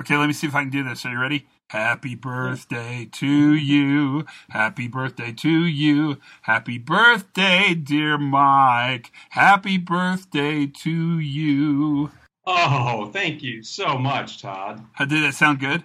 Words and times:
Okay, 0.00 0.16
let 0.16 0.26
me 0.28 0.32
see 0.32 0.46
if 0.46 0.54
I 0.54 0.62
can 0.62 0.70
do 0.70 0.82
this. 0.82 1.04
Are 1.04 1.10
you 1.10 1.20
ready? 1.20 1.46
Happy 1.68 2.14
birthday 2.14 3.06
to 3.12 3.54
you. 3.54 4.24
Happy 4.48 4.88
birthday 4.88 5.30
to 5.30 5.66
you. 5.66 6.16
Happy 6.42 6.78
birthday, 6.78 7.74
dear 7.74 8.16
Mike. 8.16 9.12
Happy 9.28 9.76
birthday 9.76 10.66
to 10.66 11.18
you. 11.18 12.10
Oh, 12.46 13.10
thank 13.12 13.42
you 13.42 13.62
so 13.62 13.98
much, 13.98 14.40
Todd. 14.40 14.82
How 14.92 15.04
did 15.04 15.22
that 15.22 15.34
sound 15.34 15.60
good? 15.60 15.84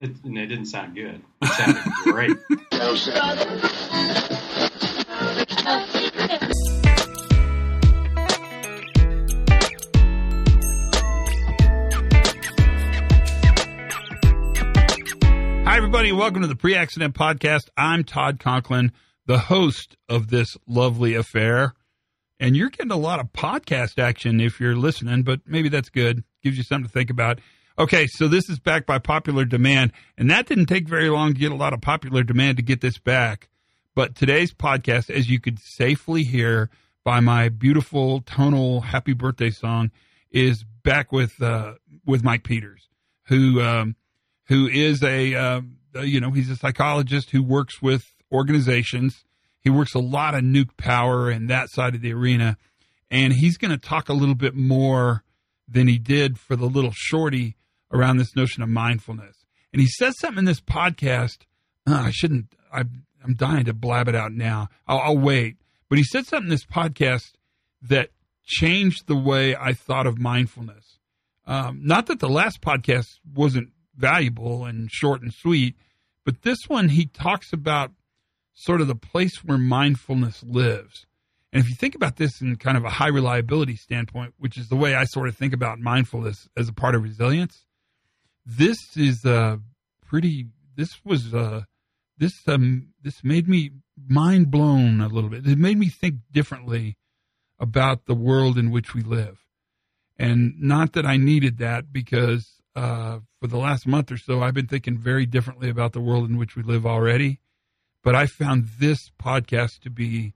It, 0.00 0.12
it 0.24 0.46
didn't 0.46 0.66
sound 0.66 0.94
good. 0.94 1.20
It 1.42 1.48
sounded 1.48 1.82
great. 2.04 2.36
everybody. 15.96 16.12
Welcome 16.12 16.42
to 16.42 16.48
the 16.48 16.56
Pre 16.56 16.74
Accident 16.74 17.14
Podcast. 17.14 17.70
I'm 17.74 18.04
Todd 18.04 18.38
Conklin, 18.38 18.92
the 19.24 19.38
host 19.38 19.96
of 20.10 20.28
this 20.28 20.54
lovely 20.66 21.14
affair. 21.14 21.72
And 22.38 22.54
you're 22.54 22.68
getting 22.68 22.92
a 22.92 22.98
lot 22.98 23.18
of 23.18 23.32
podcast 23.32 23.98
action 23.98 24.38
if 24.38 24.60
you're 24.60 24.76
listening, 24.76 25.22
but 25.22 25.40
maybe 25.46 25.70
that's 25.70 25.88
good. 25.88 26.22
Gives 26.42 26.58
you 26.58 26.64
something 26.64 26.86
to 26.86 26.92
think 26.92 27.08
about. 27.08 27.38
Okay, 27.78 28.06
so 28.08 28.28
this 28.28 28.50
is 28.50 28.58
back 28.58 28.84
by 28.84 28.98
popular 28.98 29.46
demand. 29.46 29.92
And 30.18 30.30
that 30.30 30.44
didn't 30.44 30.66
take 30.66 30.86
very 30.86 31.08
long 31.08 31.32
to 31.32 31.40
get 31.40 31.50
a 31.50 31.56
lot 31.56 31.72
of 31.72 31.80
popular 31.80 32.22
demand 32.22 32.58
to 32.58 32.62
get 32.62 32.82
this 32.82 32.98
back. 32.98 33.48
But 33.94 34.14
today's 34.14 34.52
podcast, 34.52 35.08
as 35.08 35.30
you 35.30 35.40
could 35.40 35.58
safely 35.58 36.24
hear 36.24 36.68
by 37.04 37.20
my 37.20 37.48
beautiful 37.48 38.20
tonal 38.20 38.82
happy 38.82 39.14
birthday 39.14 39.48
song, 39.48 39.90
is 40.30 40.62
back 40.82 41.10
with 41.10 41.40
uh, 41.40 41.76
with 42.04 42.22
Mike 42.22 42.44
Peters, 42.44 42.86
who 43.28 43.62
um, 43.62 43.96
who 44.48 44.68
is 44.68 45.02
a 45.02 45.62
uh, 45.96 46.02
you 46.02 46.20
know 46.20 46.30
he's 46.30 46.50
a 46.50 46.56
psychologist 46.56 47.30
who 47.30 47.42
works 47.42 47.80
with 47.82 48.14
organizations. 48.32 49.24
He 49.60 49.70
works 49.70 49.94
a 49.94 50.00
lot 50.00 50.34
of 50.34 50.42
nuke 50.42 50.76
power 50.76 51.28
and 51.28 51.50
that 51.50 51.70
side 51.70 51.94
of 51.94 52.00
the 52.00 52.12
arena, 52.12 52.56
and 53.10 53.32
he's 53.32 53.58
going 53.58 53.72
to 53.72 53.78
talk 53.78 54.08
a 54.08 54.14
little 54.14 54.34
bit 54.34 54.54
more 54.54 55.24
than 55.68 55.88
he 55.88 55.98
did 55.98 56.38
for 56.38 56.54
the 56.56 56.66
little 56.66 56.92
shorty 56.94 57.56
around 57.92 58.18
this 58.18 58.36
notion 58.36 58.62
of 58.62 58.68
mindfulness. 58.68 59.44
And 59.72 59.80
he 59.80 59.88
says 59.88 60.14
something 60.18 60.40
in 60.40 60.44
this 60.44 60.60
podcast. 60.60 61.38
Uh, 61.86 62.04
I 62.06 62.10
shouldn't. 62.10 62.46
I, 62.72 62.84
I'm 63.24 63.34
dying 63.34 63.64
to 63.64 63.74
blab 63.74 64.08
it 64.08 64.14
out 64.14 64.32
now. 64.32 64.68
I'll, 64.86 65.00
I'll 65.00 65.18
wait. 65.18 65.56
But 65.88 65.98
he 65.98 66.04
said 66.04 66.26
something 66.26 66.46
in 66.46 66.50
this 66.50 66.64
podcast 66.64 67.32
that 67.82 68.10
changed 68.44 69.06
the 69.06 69.16
way 69.16 69.56
I 69.56 69.72
thought 69.72 70.06
of 70.06 70.18
mindfulness. 70.18 70.98
Um, 71.46 71.80
not 71.82 72.06
that 72.06 72.20
the 72.20 72.28
last 72.28 72.60
podcast 72.60 73.18
wasn't 73.34 73.70
valuable 73.96 74.64
and 74.64 74.90
short 74.90 75.22
and 75.22 75.32
sweet. 75.32 75.76
But 76.26 76.42
this 76.42 76.68
one, 76.68 76.88
he 76.90 77.06
talks 77.06 77.52
about 77.52 77.92
sort 78.52 78.80
of 78.80 78.88
the 78.88 78.96
place 78.96 79.44
where 79.44 79.56
mindfulness 79.56 80.42
lives. 80.42 81.06
And 81.52 81.62
if 81.62 81.70
you 81.70 81.76
think 81.76 81.94
about 81.94 82.16
this 82.16 82.40
in 82.42 82.56
kind 82.56 82.76
of 82.76 82.84
a 82.84 82.90
high 82.90 83.08
reliability 83.08 83.76
standpoint, 83.76 84.34
which 84.36 84.58
is 84.58 84.68
the 84.68 84.76
way 84.76 84.96
I 84.96 85.04
sort 85.04 85.28
of 85.28 85.36
think 85.36 85.54
about 85.54 85.78
mindfulness 85.78 86.48
as 86.56 86.68
a 86.68 86.72
part 86.72 86.96
of 86.96 87.04
resilience, 87.04 87.64
this 88.44 88.96
is 88.96 89.24
a 89.24 89.60
pretty. 90.04 90.48
This 90.74 91.00
was 91.04 91.32
uh, 91.32 91.62
this 92.18 92.32
um, 92.48 92.88
this 93.00 93.22
made 93.22 93.48
me 93.48 93.70
mind 94.08 94.50
blown 94.50 95.00
a 95.00 95.08
little 95.08 95.30
bit. 95.30 95.46
It 95.46 95.58
made 95.58 95.78
me 95.78 95.88
think 95.88 96.16
differently 96.32 96.96
about 97.60 98.06
the 98.06 98.14
world 98.14 98.58
in 98.58 98.70
which 98.72 98.94
we 98.94 99.02
live, 99.02 99.38
and 100.18 100.60
not 100.60 100.92
that 100.94 101.06
I 101.06 101.16
needed 101.16 101.58
that 101.58 101.92
because 101.92 102.60
uh, 102.76 103.20
for 103.40 103.46
the 103.46 103.56
last 103.56 103.86
month 103.86 104.12
or 104.12 104.18
so, 104.18 104.42
I've 104.42 104.54
been 104.54 104.66
thinking 104.66 104.98
very 104.98 105.24
differently 105.24 105.70
about 105.70 105.94
the 105.94 106.00
world 106.00 106.28
in 106.28 106.36
which 106.36 106.54
we 106.54 106.62
live 106.62 106.84
already. 106.86 107.40
But 108.02 108.14
I 108.14 108.26
found 108.26 108.68
this 108.78 109.10
podcast 109.20 109.80
to 109.80 109.90
be 109.90 110.34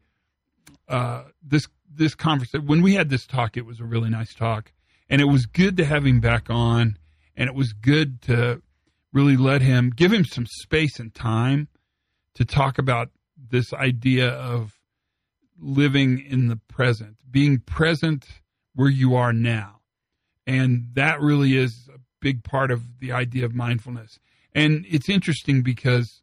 uh, 0.88 1.24
this 1.42 1.68
this 1.88 2.14
conversation. 2.14 2.66
When 2.66 2.82
we 2.82 2.94
had 2.94 3.10
this 3.10 3.26
talk, 3.26 3.56
it 3.56 3.66
was 3.66 3.78
a 3.78 3.84
really 3.84 4.08
nice 4.08 4.34
talk, 4.34 4.72
and 5.08 5.20
it 5.20 5.26
was 5.26 5.44
good 5.46 5.76
to 5.76 5.84
have 5.84 6.06
him 6.06 6.20
back 6.20 6.48
on, 6.48 6.96
and 7.36 7.48
it 7.48 7.54
was 7.54 7.74
good 7.74 8.22
to 8.22 8.62
really 9.12 9.36
let 9.36 9.60
him 9.60 9.90
give 9.90 10.12
him 10.12 10.24
some 10.24 10.46
space 10.46 10.98
and 10.98 11.14
time 11.14 11.68
to 12.34 12.44
talk 12.44 12.78
about 12.78 13.10
this 13.36 13.72
idea 13.74 14.30
of 14.30 14.80
living 15.58 16.24
in 16.26 16.48
the 16.48 16.56
present, 16.56 17.16
being 17.30 17.58
present 17.58 18.24
where 18.74 18.88
you 18.88 19.14
are 19.14 19.32
now. 19.32 19.80
And 20.46 20.86
that 20.94 21.20
really 21.20 21.56
is 21.56 21.89
big 22.20 22.42
part 22.44 22.70
of 22.70 22.98
the 23.00 23.12
idea 23.12 23.44
of 23.44 23.54
mindfulness. 23.54 24.18
And 24.54 24.84
it's 24.88 25.08
interesting 25.08 25.62
because 25.62 26.22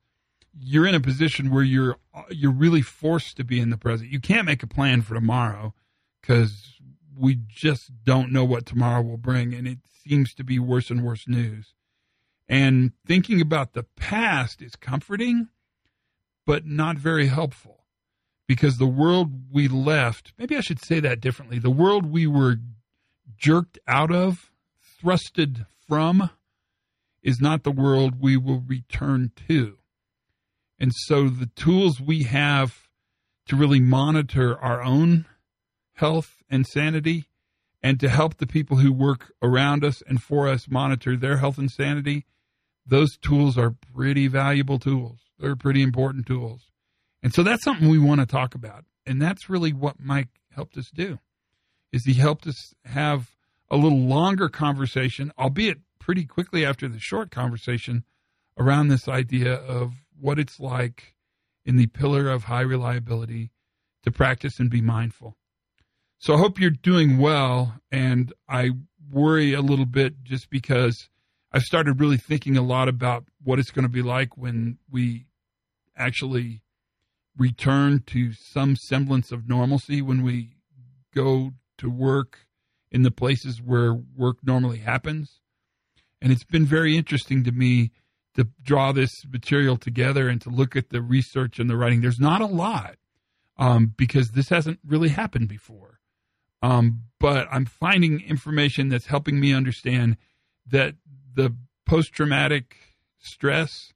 you're 0.59 0.87
in 0.87 0.95
a 0.95 0.99
position 0.99 1.49
where 1.49 1.63
you're 1.63 1.97
you're 2.29 2.51
really 2.51 2.81
forced 2.81 3.37
to 3.37 3.43
be 3.43 3.59
in 3.59 3.69
the 3.69 3.77
present. 3.77 4.11
You 4.11 4.19
can't 4.19 4.45
make 4.45 4.63
a 4.63 4.67
plan 4.67 5.01
for 5.01 5.13
tomorrow 5.13 5.73
because 6.21 6.79
we 7.15 7.39
just 7.47 7.91
don't 8.03 8.31
know 8.31 8.45
what 8.45 8.65
tomorrow 8.65 9.01
will 9.01 9.17
bring, 9.17 9.53
and 9.53 9.67
it 9.67 9.79
seems 10.05 10.33
to 10.35 10.43
be 10.43 10.59
worse 10.59 10.89
and 10.89 11.03
worse 11.03 11.27
news. 11.27 11.73
And 12.49 12.93
thinking 13.05 13.41
about 13.41 13.73
the 13.73 13.83
past 13.83 14.61
is 14.61 14.75
comforting, 14.75 15.49
but 16.45 16.65
not 16.65 16.97
very 16.97 17.27
helpful 17.27 17.77
because 18.47 18.77
the 18.77 18.87
world 18.87 19.51
we 19.51 19.67
left, 19.67 20.33
maybe 20.37 20.55
I 20.55 20.61
should 20.61 20.79
say 20.79 20.99
that 21.01 21.19
differently, 21.19 21.59
the 21.59 21.69
world 21.69 22.05
we 22.05 22.25
were 22.25 22.57
jerked 23.37 23.77
out 23.87 24.11
of, 24.11 24.51
thrusted 25.03 25.65
from 25.87 26.29
is 27.23 27.39
not 27.39 27.63
the 27.63 27.71
world 27.71 28.21
we 28.21 28.37
will 28.37 28.61
return 28.61 29.31
to. 29.47 29.77
And 30.79 30.91
so 30.93 31.27
the 31.27 31.49
tools 31.55 31.99
we 31.99 32.23
have 32.23 32.89
to 33.47 33.55
really 33.55 33.79
monitor 33.79 34.57
our 34.59 34.81
own 34.81 35.25
health 35.93 36.43
and 36.49 36.65
sanity 36.65 37.25
and 37.81 37.99
to 37.99 38.09
help 38.09 38.37
the 38.37 38.47
people 38.47 38.77
who 38.77 38.91
work 38.91 39.33
around 39.41 39.83
us 39.83 40.01
and 40.07 40.21
for 40.21 40.47
us 40.47 40.69
monitor 40.69 41.15
their 41.15 41.37
health 41.37 41.57
and 41.57 41.71
sanity, 41.71 42.25
those 42.85 43.17
tools 43.17 43.57
are 43.57 43.75
pretty 43.93 44.27
valuable 44.27 44.79
tools. 44.79 45.19
They're 45.39 45.55
pretty 45.55 45.81
important 45.81 46.25
tools. 46.25 46.71
And 47.23 47.33
so 47.33 47.43
that's 47.43 47.63
something 47.63 47.89
we 47.89 47.99
want 47.99 48.21
to 48.21 48.25
talk 48.25 48.55
about. 48.55 48.85
And 49.05 49.21
that's 49.21 49.49
really 49.49 49.73
what 49.73 49.99
Mike 49.99 50.29
helped 50.53 50.77
us 50.77 50.89
do. 50.93 51.19
Is 51.91 52.05
he 52.05 52.13
helped 52.13 52.45
us 52.47 52.73
have 52.85 53.36
a 53.69 53.77
little 53.77 53.99
longer 53.99 54.49
conversation, 54.49 55.31
albeit 55.37 55.79
pretty 55.99 56.25
quickly 56.25 56.65
after 56.65 56.87
the 56.87 56.99
short 56.99 57.31
conversation, 57.31 58.03
around 58.57 58.87
this 58.87 59.07
idea 59.07 59.53
of 59.53 59.93
what 60.19 60.39
it's 60.39 60.59
like 60.59 61.15
in 61.65 61.75
the 61.75 61.87
pillar 61.87 62.29
of 62.29 62.45
high 62.45 62.61
reliability 62.61 63.51
to 64.03 64.11
practice 64.11 64.59
and 64.59 64.69
be 64.69 64.81
mindful. 64.81 65.35
So 66.17 66.33
I 66.33 66.37
hope 66.37 66.59
you're 66.59 66.71
doing 66.71 67.17
well. 67.19 67.75
And 67.91 68.33
I 68.47 68.71
worry 69.11 69.53
a 69.53 69.61
little 69.61 69.85
bit 69.85 70.23
just 70.23 70.49
because 70.49 71.09
I've 71.51 71.63
started 71.63 71.99
really 71.99 72.17
thinking 72.17 72.57
a 72.57 72.61
lot 72.61 72.87
about 72.87 73.25
what 73.43 73.59
it's 73.59 73.71
going 73.71 73.83
to 73.83 73.89
be 73.89 74.01
like 74.01 74.37
when 74.37 74.77
we 74.89 75.27
actually 75.95 76.61
return 77.37 78.01
to 78.07 78.33
some 78.33 78.75
semblance 78.75 79.31
of 79.31 79.47
normalcy, 79.47 80.01
when 80.01 80.23
we 80.23 80.55
go 81.13 81.51
to 81.77 81.89
work 81.89 82.46
in 82.91 83.03
the 83.03 83.11
places 83.11 83.61
where 83.61 83.93
work 83.93 84.37
normally 84.43 84.79
happens. 84.79 85.41
And 86.21 86.31
it's 86.31 86.43
been 86.43 86.65
very 86.65 86.97
interesting 86.97 87.43
to 87.43 87.51
me 87.51 87.91
to 88.35 88.47
draw 88.61 88.91
this 88.91 89.25
material 89.25 89.77
together 89.77 90.29
and 90.29 90.39
to 90.41 90.49
look 90.49 90.75
at 90.75 90.89
the 90.89 91.01
research 91.01 91.59
and 91.59 91.69
the 91.69 91.75
writing. 91.75 92.01
There's 92.01 92.19
not 92.19 92.41
a 92.41 92.45
lot 92.45 92.95
um, 93.57 93.93
because 93.97 94.31
this 94.31 94.49
hasn't 94.49 94.79
really 94.85 95.09
happened 95.09 95.47
before. 95.47 95.99
Um, 96.61 97.03
but 97.19 97.47
I'm 97.51 97.65
finding 97.65 98.21
information 98.21 98.89
that's 98.89 99.07
helping 99.07 99.39
me 99.39 99.53
understand 99.53 100.17
that 100.67 100.95
the 101.33 101.55
post 101.85 102.13
traumatic 102.13 102.75
stress 103.19 103.93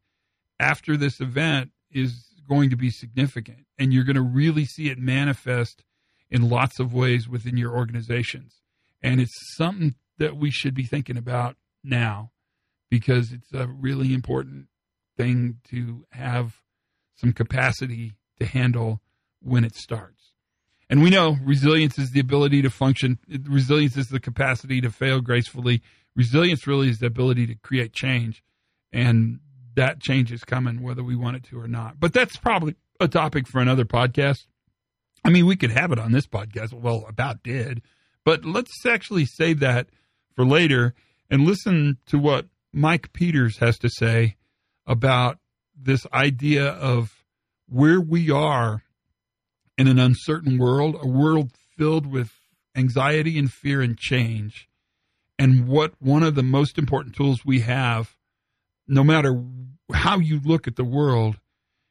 after 0.60 0.98
this 0.98 1.20
event 1.20 1.72
is 1.92 2.26
going 2.48 2.70
to 2.70 2.76
be 2.76 2.90
significant. 2.90 3.66
And 3.78 3.94
you're 3.94 4.04
going 4.04 4.16
to 4.16 4.22
really 4.22 4.66
see 4.66 4.90
it 4.90 4.98
manifest 4.98 5.84
in 6.30 6.50
lots 6.50 6.80
of 6.80 6.94
ways 6.94 7.28
within 7.28 7.58
your 7.58 7.76
organizations. 7.76 8.61
And 9.02 9.20
it's 9.20 9.56
something 9.56 9.96
that 10.18 10.38
we 10.38 10.52
should 10.52 10.74
be 10.74 10.84
thinking 10.84 11.18
about 11.18 11.56
now 11.84 12.32
because 12.90 13.32
it's 13.32 13.52
a 13.54 13.68
really 13.68 14.14
important 14.14 14.68
thing 15.18 15.58
to 15.70 16.06
have 16.12 16.56
some 17.16 17.34
capacity 17.34 18.14
to 18.40 18.46
handle 18.46 19.02
when 19.42 19.64
it 19.64 19.76
starts. 19.76 20.32
And 20.90 21.02
we 21.02 21.10
know 21.10 21.38
resilience 21.44 21.98
is 21.98 22.12
the 22.12 22.20
ability 22.20 22.62
to 22.64 22.70
function, 22.70 23.18
resilience 23.46 23.96
is 23.96 24.10
the 24.10 24.20
capacity 24.20 24.82
to 24.82 24.92
fail 24.92 25.22
gracefully. 25.22 25.82
Resilience 26.16 26.68
really 26.68 26.90
is 26.90 27.00
the 27.00 27.06
ability 27.06 27.48
to 27.48 27.56
create 27.56 27.94
change. 27.94 28.44
And 28.92 29.40
that 29.76 30.02
change 30.02 30.34
is 30.34 30.44
coming 30.44 30.84
whether 30.84 31.02
we 31.02 31.16
want 31.16 31.38
it 31.38 31.44
to 31.46 31.60
or 31.60 31.68
not. 31.68 32.00
But 32.00 32.12
that's 32.12 32.36
probably 32.36 32.76
a 33.00 33.08
topic 33.08 33.48
for 33.48 33.62
another 33.62 33.86
podcast. 33.86 34.48
I 35.24 35.30
mean, 35.30 35.46
we 35.46 35.56
could 35.56 35.72
have 35.72 35.92
it 35.94 36.00
on 36.00 36.12
this 36.12 36.28
podcast. 36.28 36.74
Well, 36.74 37.06
about 37.08 37.42
did. 37.42 37.82
But 38.24 38.46
let's 38.46 38.86
actually 38.86 39.26
save 39.26 39.60
that 39.60 39.88
for 40.36 40.46
later 40.46 40.94
and 41.30 41.46
listen 41.46 41.98
to 42.08 42.18
what 42.18 42.48
Mike 42.74 43.14
Peters 43.14 43.58
has 43.58 43.78
to 43.80 43.90
say 43.90 44.36
about 44.86 45.40
this 45.76 46.06
idea 46.14 46.68
of 46.68 47.24
where 47.68 48.00
we 48.00 48.30
are 48.30 48.84
in 49.78 49.88
an 49.88 50.00
uncertain 50.00 50.58
world, 50.58 50.96
a 51.02 51.08
world 51.08 51.52
filled 51.78 52.06
with 52.06 52.32
anxiety 52.76 53.40
and 53.40 53.52
fear 53.52 53.82
and 53.82 53.98
change, 53.98 54.70
and 55.40 55.68
what 55.68 55.94
one 56.00 56.24
of 56.24 56.36
the 56.36 56.44
most 56.44 56.78
important 56.78 57.16
tools 57.16 57.44
we 57.44 57.62
have, 57.62 58.16
no 58.88 59.04
matter 59.04 59.44
how 59.94 60.20
you 60.20 60.40
look 60.40 60.68
at 60.68 60.76
the 60.76 60.84
world, 60.84 61.40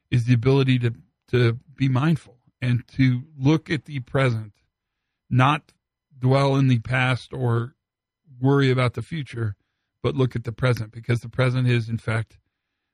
is 0.09 0.25
the 0.25 0.33
ability 0.33 0.79
to, 0.79 0.93
to 1.29 1.59
be 1.75 1.89
mindful 1.89 2.37
and 2.61 2.87
to 2.95 3.23
look 3.37 3.69
at 3.69 3.85
the 3.85 3.99
present, 3.99 4.53
not 5.29 5.73
dwell 6.21 6.55
in 6.55 6.67
the 6.67 6.79
past 6.79 7.33
or 7.33 7.75
worry 8.39 8.71
about 8.71 8.93
the 8.93 9.01
future, 9.01 9.55
but 10.01 10.15
look 10.15 10.35
at 10.35 10.43
the 10.43 10.51
present 10.51 10.91
because 10.91 11.19
the 11.19 11.29
present 11.29 11.67
is, 11.67 11.89
in 11.89 11.97
fact, 11.97 12.37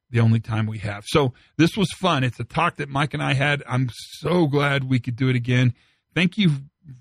the 0.09 0.19
only 0.19 0.39
time 0.39 0.65
we 0.65 0.79
have. 0.79 1.03
So 1.05 1.33
this 1.57 1.75
was 1.75 1.91
fun. 1.91 2.23
It's 2.23 2.39
a 2.39 2.45
talk 2.45 2.77
that 2.77 2.89
Mike 2.89 3.13
and 3.13 3.21
I 3.21 3.33
had. 3.33 3.61
I'm 3.67 3.89
so 4.19 4.47
glad 4.47 4.85
we 4.85 4.99
could 4.99 5.15
do 5.15 5.29
it 5.29 5.35
again. 5.35 5.73
Thank 6.15 6.37
you 6.37 6.51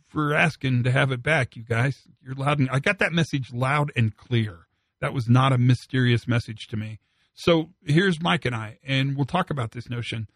for 0.08 0.34
asking 0.34 0.82
to 0.82 0.90
have 0.90 1.12
it 1.12 1.22
back, 1.22 1.56
you 1.56 1.62
guys. 1.62 2.02
You're 2.20 2.34
loud 2.34 2.58
and 2.58 2.68
I 2.70 2.80
got 2.80 2.98
that 2.98 3.12
message 3.12 3.52
loud 3.52 3.92
and 3.94 4.16
clear. 4.16 4.66
That 5.00 5.14
was 5.14 5.28
not 5.28 5.52
a 5.52 5.58
mysterious 5.58 6.26
message 6.26 6.66
to 6.68 6.76
me. 6.76 6.98
So 7.34 7.70
here's 7.84 8.20
Mike 8.20 8.44
and 8.44 8.54
I, 8.54 8.78
and 8.82 9.14
we'll 9.14 9.26
talk 9.26 9.50
about 9.50 9.72
this 9.72 9.88
notion 9.90 10.28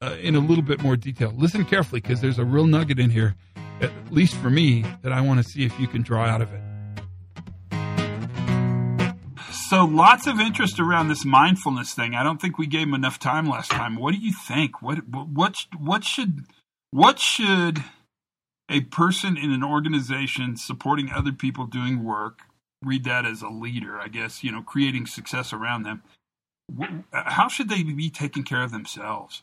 uh, 0.00 0.16
in 0.20 0.34
a 0.34 0.40
little 0.40 0.64
bit 0.64 0.82
more 0.82 0.96
detail. 0.96 1.32
Listen 1.36 1.64
carefully 1.64 2.00
because 2.00 2.20
there's 2.20 2.38
a 2.38 2.44
real 2.44 2.66
nugget 2.66 2.98
in 2.98 3.10
here, 3.10 3.36
at 3.80 3.92
least 4.10 4.34
for 4.36 4.50
me, 4.50 4.84
that 5.02 5.12
I 5.12 5.20
want 5.20 5.42
to 5.42 5.48
see 5.48 5.64
if 5.64 5.78
you 5.78 5.86
can 5.86 6.02
draw 6.02 6.24
out 6.24 6.42
of 6.42 6.52
it. 6.52 6.60
So 9.68 9.84
lots 9.84 10.28
of 10.28 10.38
interest 10.38 10.78
around 10.78 11.08
this 11.08 11.24
mindfulness 11.24 11.92
thing. 11.92 12.14
I 12.14 12.22
don't 12.22 12.40
think 12.40 12.56
we 12.56 12.68
gave 12.68 12.86
him 12.86 12.94
enough 12.94 13.18
time 13.18 13.48
last 13.48 13.72
time. 13.72 13.96
What 13.96 14.14
do 14.14 14.20
you 14.20 14.32
think? 14.32 14.80
What 14.80 15.08
what 15.08 15.56
what 15.76 16.04
should 16.04 16.44
what 16.92 17.18
should 17.18 17.82
a 18.68 18.82
person 18.82 19.36
in 19.36 19.50
an 19.50 19.64
organization 19.64 20.56
supporting 20.56 21.10
other 21.10 21.32
people 21.32 21.66
doing 21.66 22.04
work 22.04 22.42
read 22.84 23.02
that 23.04 23.26
as 23.26 23.42
a 23.42 23.48
leader? 23.48 23.98
I 23.98 24.06
guess 24.06 24.44
you 24.44 24.52
know 24.52 24.62
creating 24.62 25.06
success 25.06 25.52
around 25.52 25.82
them. 25.82 26.04
How 27.12 27.48
should 27.48 27.68
they 27.68 27.82
be 27.82 28.08
taking 28.08 28.44
care 28.44 28.62
of 28.62 28.70
themselves? 28.70 29.42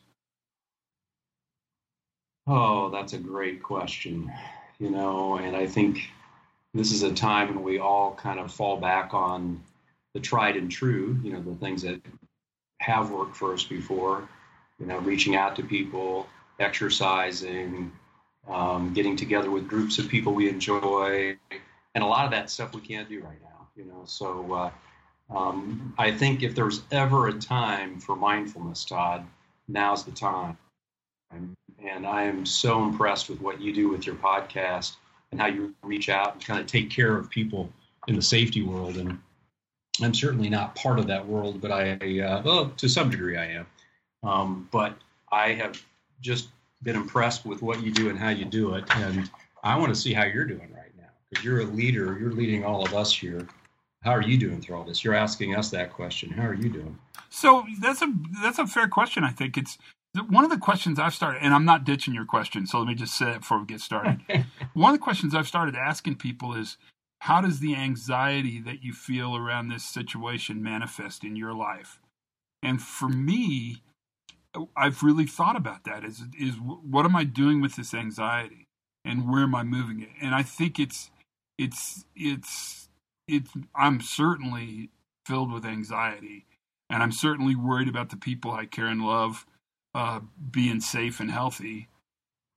Oh, 2.46 2.90
that's 2.90 3.12
a 3.14 3.18
great 3.18 3.62
question. 3.62 4.32
You 4.78 4.90
know, 4.90 5.36
and 5.36 5.56
I 5.56 5.66
think 5.66 6.10
this 6.74 6.92
is 6.92 7.02
a 7.02 7.14
time 7.14 7.48
when 7.54 7.62
we 7.62 7.78
all 7.78 8.14
kind 8.14 8.40
of 8.40 8.52
fall 8.52 8.76
back 8.76 9.14
on 9.14 9.62
the 10.12 10.20
tried 10.20 10.56
and 10.56 10.70
true, 10.70 11.18
you 11.22 11.32
know, 11.32 11.40
the 11.40 11.54
things 11.54 11.82
that 11.82 12.00
have 12.80 13.10
worked 13.10 13.36
for 13.36 13.54
us 13.54 13.64
before, 13.64 14.28
you 14.78 14.86
know, 14.86 14.98
reaching 14.98 15.36
out 15.36 15.56
to 15.56 15.62
people, 15.62 16.26
exercising, 16.58 17.92
um, 18.48 18.92
getting 18.92 19.16
together 19.16 19.50
with 19.50 19.66
groups 19.68 19.98
of 19.98 20.08
people 20.08 20.34
we 20.34 20.48
enjoy, 20.48 21.36
and 21.94 22.04
a 22.04 22.06
lot 22.06 22.24
of 22.24 22.32
that 22.32 22.50
stuff 22.50 22.74
we 22.74 22.80
can't 22.80 23.08
do 23.08 23.20
right 23.20 23.40
now, 23.42 23.68
you 23.76 23.84
know. 23.84 24.02
So 24.04 24.52
uh, 24.52 24.70
um, 25.34 25.94
I 25.98 26.12
think 26.12 26.42
if 26.42 26.54
there's 26.54 26.82
ever 26.90 27.28
a 27.28 27.32
time 27.32 28.00
for 28.00 28.16
mindfulness, 28.16 28.84
Todd, 28.84 29.24
now's 29.68 30.04
the 30.04 30.12
time. 30.12 30.58
And 31.94 32.06
I 32.06 32.24
am 32.24 32.44
so 32.44 32.82
impressed 32.82 33.30
with 33.30 33.40
what 33.40 33.60
you 33.60 33.72
do 33.72 33.88
with 33.88 34.04
your 34.04 34.16
podcast 34.16 34.96
and 35.30 35.40
how 35.40 35.46
you 35.46 35.74
reach 35.82 36.08
out 36.08 36.34
and 36.34 36.44
kind 36.44 36.60
of 36.60 36.66
take 36.66 36.90
care 36.90 37.16
of 37.16 37.30
people 37.30 37.72
in 38.08 38.16
the 38.16 38.22
safety 38.22 38.62
world. 38.62 38.96
And 38.96 39.18
I'm 40.02 40.12
certainly 40.12 40.48
not 40.48 40.74
part 40.74 40.98
of 40.98 41.06
that 41.06 41.24
world, 41.24 41.60
but 41.60 41.70
I, 41.70 41.92
uh, 42.20 42.42
well, 42.44 42.72
to 42.76 42.88
some 42.88 43.10
degree 43.10 43.36
I 43.36 43.46
am. 43.46 43.66
Um, 44.24 44.68
but 44.72 44.96
I 45.30 45.52
have 45.52 45.80
just 46.20 46.48
been 46.82 46.96
impressed 46.96 47.46
with 47.46 47.62
what 47.62 47.82
you 47.82 47.92
do 47.92 48.08
and 48.10 48.18
how 48.18 48.30
you 48.30 48.44
do 48.44 48.74
it. 48.74 48.84
And 48.96 49.30
I 49.62 49.78
want 49.78 49.94
to 49.94 50.00
see 50.00 50.12
how 50.12 50.24
you're 50.24 50.46
doing 50.46 50.72
right 50.74 50.92
now 50.98 51.08
because 51.30 51.44
you're 51.44 51.60
a 51.60 51.64
leader. 51.64 52.18
You're 52.18 52.32
leading 52.32 52.64
all 52.64 52.84
of 52.84 52.92
us 52.92 53.14
here. 53.14 53.46
How 54.02 54.10
are 54.10 54.22
you 54.22 54.36
doing 54.36 54.60
through 54.60 54.76
all 54.76 54.84
this? 54.84 55.04
You're 55.04 55.14
asking 55.14 55.54
us 55.54 55.70
that 55.70 55.92
question. 55.92 56.30
How 56.30 56.46
are 56.46 56.54
you 56.54 56.68
doing? 56.70 56.98
So 57.30 57.64
that's 57.80 58.02
a 58.02 58.12
that's 58.42 58.58
a 58.58 58.66
fair 58.66 58.88
question. 58.88 59.24
I 59.24 59.30
think 59.30 59.56
it's 59.56 59.78
one 60.22 60.44
of 60.44 60.50
the 60.50 60.58
questions 60.58 60.98
I've 60.98 61.14
started, 61.14 61.42
and 61.42 61.52
I'm 61.52 61.64
not 61.64 61.84
ditching 61.84 62.14
your 62.14 62.24
question. 62.24 62.66
So 62.66 62.78
let 62.78 62.88
me 62.88 62.94
just 62.94 63.16
say 63.16 63.32
it 63.32 63.40
before 63.40 63.58
we 63.58 63.66
get 63.66 63.80
started. 63.80 64.20
one 64.74 64.94
of 64.94 64.98
the 64.98 65.04
questions 65.04 65.34
I've 65.34 65.48
started 65.48 65.74
asking 65.74 66.16
people 66.16 66.54
is, 66.54 66.76
how 67.20 67.40
does 67.40 67.60
the 67.60 67.74
anxiety 67.74 68.60
that 68.60 68.82
you 68.82 68.92
feel 68.92 69.36
around 69.36 69.68
this 69.68 69.84
situation 69.84 70.62
manifest 70.62 71.24
in 71.24 71.36
your 71.36 71.54
life? 71.54 71.98
And 72.62 72.80
for 72.80 73.08
me, 73.08 73.82
I've 74.76 75.02
really 75.02 75.26
thought 75.26 75.56
about 75.56 75.84
that. 75.84 76.04
Is 76.04 76.22
is 76.38 76.54
what 76.56 77.04
am 77.04 77.16
I 77.16 77.24
doing 77.24 77.60
with 77.60 77.76
this 77.76 77.92
anxiety, 77.92 78.68
and 79.04 79.30
where 79.30 79.42
am 79.42 79.54
I 79.54 79.62
moving 79.62 80.00
it? 80.00 80.10
And 80.22 80.34
I 80.34 80.42
think 80.42 80.78
it's 80.78 81.10
it's 81.58 82.04
it's 82.14 82.88
it's 83.26 83.50
I'm 83.74 84.00
certainly 84.00 84.90
filled 85.26 85.52
with 85.52 85.64
anxiety, 85.64 86.46
and 86.88 87.02
I'm 87.02 87.12
certainly 87.12 87.56
worried 87.56 87.88
about 87.88 88.10
the 88.10 88.16
people 88.16 88.52
I 88.52 88.66
care 88.66 88.86
and 88.86 89.02
love 89.02 89.46
uh, 89.94 90.20
being 90.50 90.80
safe 90.80 91.20
and 91.20 91.30
healthy, 91.30 91.88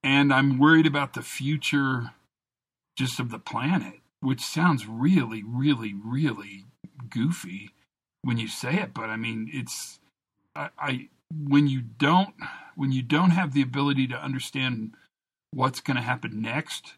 and 0.03 0.33
I'm 0.33 0.57
worried 0.57 0.87
about 0.87 1.13
the 1.13 1.21
future, 1.21 2.11
just 2.97 3.19
of 3.19 3.29
the 3.29 3.39
planet 3.39 4.01
which 4.19 4.41
sounds 4.41 4.87
really, 4.87 5.43
really, 5.43 5.93
really 5.93 6.65
goofy 7.09 7.71
when 8.23 8.37
you 8.37 8.47
say 8.47 8.75
it. 8.75 8.93
But 8.93 9.09
I 9.09 9.17
mean, 9.17 9.49
it's 9.53 9.99
I, 10.55 10.69
I 10.77 11.09
when 11.31 11.67
you 11.67 11.81
don't 11.81 12.33
when 12.75 12.91
you 12.91 13.01
don't 13.01 13.31
have 13.31 13.53
the 13.53 13.61
ability 13.61 14.07
to 14.07 14.21
understand 14.21 14.95
what's 15.51 15.81
going 15.81 15.97
to 15.97 16.03
happen 16.03 16.41
next, 16.41 16.93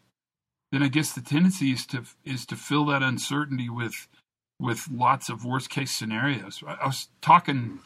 then 0.72 0.82
I 0.82 0.88
guess 0.88 1.12
the 1.12 1.20
tendency 1.20 1.72
is 1.72 1.86
to 1.86 2.04
is 2.24 2.46
to 2.46 2.56
fill 2.56 2.86
that 2.86 3.02
uncertainty 3.02 3.68
with 3.68 4.08
with 4.58 4.88
lots 4.90 5.28
of 5.28 5.44
worst 5.44 5.70
case 5.70 5.92
scenarios. 5.92 6.62
I, 6.66 6.78
I 6.82 6.86
was 6.86 7.08
talking 7.20 7.80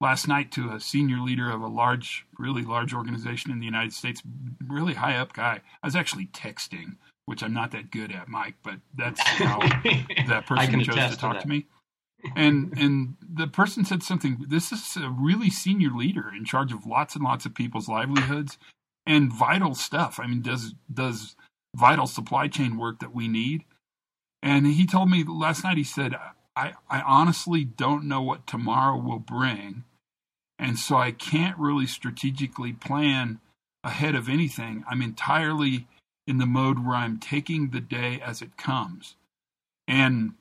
last 0.00 0.28
night 0.28 0.52
to 0.52 0.70
a 0.70 0.80
senior 0.80 1.20
leader 1.20 1.50
of 1.50 1.60
a 1.60 1.66
large, 1.66 2.26
really 2.38 2.62
large 2.62 2.94
organization 2.94 3.50
in 3.50 3.58
the 3.58 3.66
United 3.66 3.92
States, 3.92 4.22
really 4.66 4.94
high 4.94 5.16
up 5.16 5.32
guy. 5.32 5.60
I 5.82 5.86
was 5.86 5.96
actually 5.96 6.26
texting 6.26 6.96
which 7.28 7.42
I'm 7.42 7.52
not 7.52 7.72
that 7.72 7.90
good 7.90 8.10
at, 8.10 8.26
Mike, 8.26 8.54
but 8.64 8.76
that's 8.96 9.20
how 9.20 9.58
that 10.28 10.46
person 10.46 10.82
chose 10.82 11.10
to 11.10 11.16
talk 11.18 11.36
to, 11.36 11.42
to 11.42 11.48
me. 11.48 11.66
And 12.34 12.72
and 12.78 13.16
the 13.22 13.46
person 13.46 13.84
said 13.84 14.02
something. 14.02 14.46
This 14.48 14.72
is 14.72 14.96
a 14.96 15.10
really 15.10 15.50
senior 15.50 15.90
leader 15.90 16.32
in 16.34 16.46
charge 16.46 16.72
of 16.72 16.86
lots 16.86 17.14
and 17.14 17.22
lots 17.22 17.44
of 17.44 17.54
people's 17.54 17.86
livelihoods 17.86 18.56
and 19.06 19.30
vital 19.30 19.74
stuff. 19.74 20.18
I 20.18 20.26
mean, 20.26 20.40
does 20.40 20.74
does 20.92 21.36
vital 21.76 22.06
supply 22.06 22.48
chain 22.48 22.78
work 22.78 22.98
that 23.00 23.14
we 23.14 23.28
need. 23.28 23.64
And 24.42 24.66
he 24.66 24.86
told 24.86 25.10
me 25.10 25.22
last 25.22 25.64
night. 25.64 25.76
He 25.76 25.84
said, 25.84 26.16
"I 26.56 26.72
I 26.88 27.02
honestly 27.02 27.62
don't 27.62 28.04
know 28.04 28.22
what 28.22 28.46
tomorrow 28.46 28.96
will 28.96 29.18
bring, 29.18 29.84
and 30.58 30.78
so 30.78 30.96
I 30.96 31.12
can't 31.12 31.58
really 31.58 31.86
strategically 31.86 32.72
plan 32.72 33.40
ahead 33.84 34.14
of 34.14 34.28
anything. 34.28 34.84
I'm 34.88 35.02
entirely." 35.02 35.86
in 36.28 36.36
the 36.36 36.46
mode 36.46 36.84
where 36.84 36.94
I'm 36.94 37.18
taking 37.18 37.70
the 37.70 37.80
day 37.80 38.20
as 38.22 38.42
it 38.42 38.58
comes. 38.58 39.16
And 39.88 40.34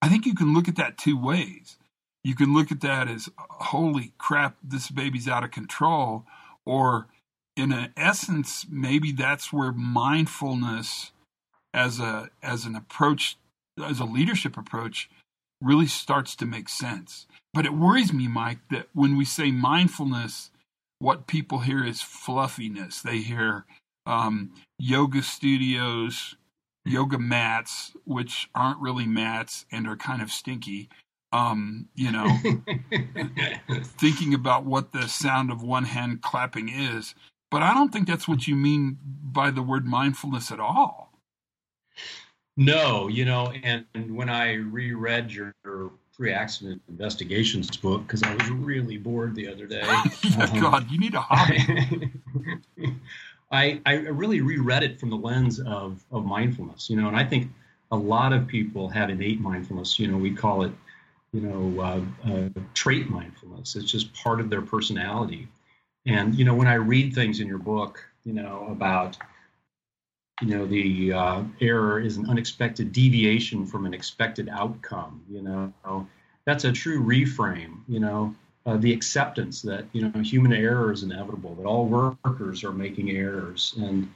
I 0.00 0.08
think 0.08 0.24
you 0.24 0.34
can 0.34 0.54
look 0.54 0.68
at 0.68 0.76
that 0.76 0.96
two 0.96 1.20
ways. 1.20 1.76
You 2.24 2.34
can 2.34 2.54
look 2.54 2.72
at 2.72 2.80
that 2.80 3.08
as, 3.08 3.28
holy 3.38 4.14
crap, 4.16 4.56
this 4.62 4.90
baby's 4.90 5.28
out 5.28 5.44
of 5.44 5.50
control. 5.50 6.24
Or 6.64 7.08
in 7.56 7.72
an 7.72 7.92
essence, 7.94 8.66
maybe 8.70 9.12
that's 9.12 9.52
where 9.52 9.70
mindfulness 9.70 11.12
as 11.74 12.00
a 12.00 12.30
as 12.42 12.64
an 12.64 12.74
approach, 12.74 13.36
as 13.84 14.00
a 14.00 14.06
leadership 14.06 14.56
approach, 14.56 15.10
really 15.60 15.86
starts 15.86 16.36
to 16.36 16.46
make 16.46 16.68
sense. 16.68 17.26
But 17.54 17.66
it 17.66 17.74
worries 17.74 18.12
me, 18.12 18.28
Mike, 18.28 18.58
that 18.70 18.88
when 18.92 19.16
we 19.16 19.24
say 19.24 19.50
mindfulness, 19.50 20.50
what 20.98 21.26
people 21.26 21.60
hear 21.60 21.84
is 21.84 22.02
fluffiness. 22.02 23.02
They 23.02 23.18
hear 23.18 23.64
um, 24.06 24.52
yoga 24.78 25.22
studios, 25.22 26.36
yoga 26.84 27.18
mats, 27.18 27.92
which 28.04 28.48
aren't 28.54 28.80
really 28.80 29.06
mats 29.06 29.66
and 29.72 29.86
are 29.88 29.96
kind 29.96 30.22
of 30.22 30.30
stinky. 30.30 30.88
Um, 31.32 31.88
you 31.94 32.10
know, 32.10 32.26
thinking 33.82 34.32
about 34.32 34.64
what 34.64 34.92
the 34.92 35.08
sound 35.08 35.50
of 35.50 35.62
one 35.62 35.84
hand 35.84 36.22
clapping 36.22 36.70
is. 36.70 37.14
But 37.50 37.62
I 37.62 37.74
don't 37.74 37.92
think 37.92 38.08
that's 38.08 38.28
what 38.28 38.46
you 38.46 38.56
mean 38.56 38.98
by 39.04 39.50
the 39.50 39.62
word 39.62 39.86
mindfulness 39.86 40.50
at 40.50 40.60
all. 40.60 41.12
No, 42.58 43.08
you 43.08 43.24
know, 43.24 43.52
and, 43.62 43.84
and 43.94 44.14
when 44.14 44.28
I 44.28 44.54
reread 44.54 45.30
your, 45.30 45.54
your 45.64 45.92
pre-accident 46.14 46.82
investigations 46.88 47.76
book 47.76 48.02
because 48.06 48.22
I 48.22 48.34
was 48.34 48.50
really 48.50 48.98
bored 48.98 49.34
the 49.34 49.48
other 49.48 49.66
day. 49.66 49.80
um, 50.38 50.60
God, 50.60 50.90
you 50.90 50.98
need 50.98 51.14
a 51.14 51.20
hobby. 51.20 52.10
I, 53.52 53.80
I 53.86 53.92
really 53.94 54.40
reread 54.40 54.82
it 54.82 54.98
from 54.98 55.08
the 55.08 55.16
lens 55.16 55.60
of, 55.60 56.04
of 56.10 56.26
mindfulness, 56.26 56.90
you 56.90 57.00
know, 57.00 57.08
and 57.08 57.16
I 57.16 57.24
think 57.24 57.50
a 57.92 57.96
lot 57.96 58.32
of 58.32 58.46
people 58.46 58.88
have 58.88 59.08
innate 59.08 59.40
mindfulness. 59.40 59.98
You 59.98 60.08
know, 60.08 60.18
we 60.18 60.34
call 60.34 60.64
it 60.64 60.72
you 61.32 61.40
know, 61.40 61.80
uh, 61.80 62.30
uh, 62.30 62.48
trait 62.74 63.08
mindfulness. 63.10 63.76
It's 63.76 63.90
just 63.90 64.12
part 64.14 64.40
of 64.40 64.50
their 64.50 64.62
personality. 64.62 65.48
And 66.06 66.34
you 66.34 66.44
know, 66.44 66.54
when 66.54 66.66
I 66.66 66.74
read 66.74 67.14
things 67.14 67.40
in 67.40 67.46
your 67.46 67.58
book, 67.58 68.04
you 68.24 68.32
know, 68.32 68.66
about 68.70 69.16
you 70.40 70.48
know 70.48 70.66
the 70.66 71.12
uh, 71.12 71.42
error 71.60 72.00
is 72.00 72.16
an 72.16 72.28
unexpected 72.28 72.92
deviation 72.92 73.66
from 73.66 73.86
an 73.86 73.94
expected 73.94 74.48
outcome. 74.48 75.22
You 75.30 75.42
know, 75.42 76.06
that's 76.44 76.64
a 76.64 76.72
true 76.72 77.02
reframe. 77.02 77.80
You 77.88 78.00
know, 78.00 78.34
uh, 78.66 78.76
the 78.76 78.92
acceptance 78.92 79.62
that 79.62 79.86
you 79.92 80.08
know 80.08 80.20
human 80.20 80.52
error 80.52 80.92
is 80.92 81.02
inevitable, 81.02 81.54
that 81.56 81.66
all 81.66 81.86
workers 81.86 82.64
are 82.64 82.72
making 82.72 83.10
errors, 83.10 83.74
and 83.78 84.12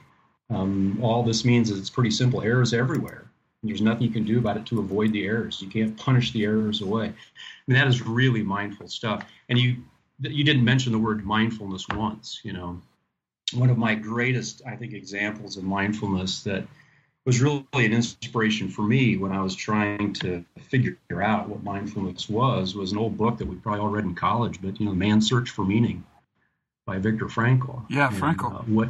um, 0.49 0.99
all 1.01 1.23
this 1.23 1.43
means 1.43 1.71
is 1.71 1.79
it's 1.79 1.89
pretty 1.89 2.11
simple. 2.11 2.41
Errors 2.41 2.73
everywhere. 2.73 3.25
There's 3.63 3.81
nothing 3.81 4.03
you 4.03 4.11
can 4.11 4.25
do 4.25 4.39
about 4.39 4.57
it 4.57 4.65
to 4.67 4.79
avoid 4.79 5.13
the 5.13 5.25
errors. 5.25 5.61
You 5.61 5.69
can't 5.69 5.95
punish 5.97 6.33
the 6.33 6.43
errors 6.43 6.81
away. 6.81 7.05
I 7.05 7.13
mean, 7.67 7.79
that 7.79 7.87
is 7.87 8.01
really 8.01 8.43
mindful 8.43 8.89
stuff. 8.89 9.25
And 9.49 9.57
you 9.57 9.77
you 10.19 10.43
didn't 10.43 10.63
mention 10.63 10.91
the 10.91 10.99
word 10.99 11.25
mindfulness 11.25 11.87
once. 11.89 12.41
You 12.43 12.53
know, 12.53 12.81
one 13.55 13.69
of 13.69 13.77
my 13.77 13.95
greatest, 13.95 14.61
I 14.65 14.75
think, 14.75 14.93
examples 14.93 15.57
of 15.57 15.63
mindfulness 15.63 16.43
that 16.43 16.65
was 17.25 17.41
really 17.41 17.65
an 17.73 17.93
inspiration 17.93 18.67
for 18.67 18.81
me 18.81 19.15
when 19.17 19.31
I 19.31 19.41
was 19.41 19.55
trying 19.55 20.13
to 20.13 20.43
figure 20.59 20.97
out 21.21 21.47
what 21.47 21.63
mindfulness 21.63 22.27
was 22.29 22.75
was 22.75 22.91
an 22.91 22.97
old 22.97 23.17
book 23.17 23.37
that 23.37 23.47
we 23.47 23.55
probably 23.55 23.81
all 23.81 23.89
read 23.89 24.03
in 24.03 24.15
college, 24.15 24.61
but 24.61 24.79
you 24.79 24.85
know, 24.85 24.93
Man's 24.93 25.29
Search 25.29 25.49
for 25.49 25.63
Meaning 25.63 26.03
by 26.85 26.97
Viktor 26.97 27.27
Frankl. 27.27 27.85
Yeah, 27.89 28.09
and, 28.09 28.17
Frankl. 28.17 28.59
Uh, 28.59 28.63
what? 28.63 28.89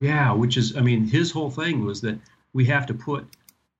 Yeah, 0.00 0.32
which 0.32 0.56
is, 0.56 0.76
I 0.76 0.80
mean, 0.80 1.06
his 1.06 1.30
whole 1.32 1.50
thing 1.50 1.84
was 1.84 2.00
that 2.02 2.18
we 2.52 2.66
have 2.66 2.86
to 2.86 2.94
put, 2.94 3.26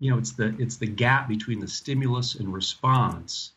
you 0.01 0.11
know, 0.11 0.19
it's 0.19 0.33
the 0.33 0.55
it's 0.59 0.77
the 0.77 0.87
gap 0.87 1.29
between 1.29 1.61
the 1.61 1.69
stimulus 1.69 2.35
and 2.35 2.53
response 2.53 3.53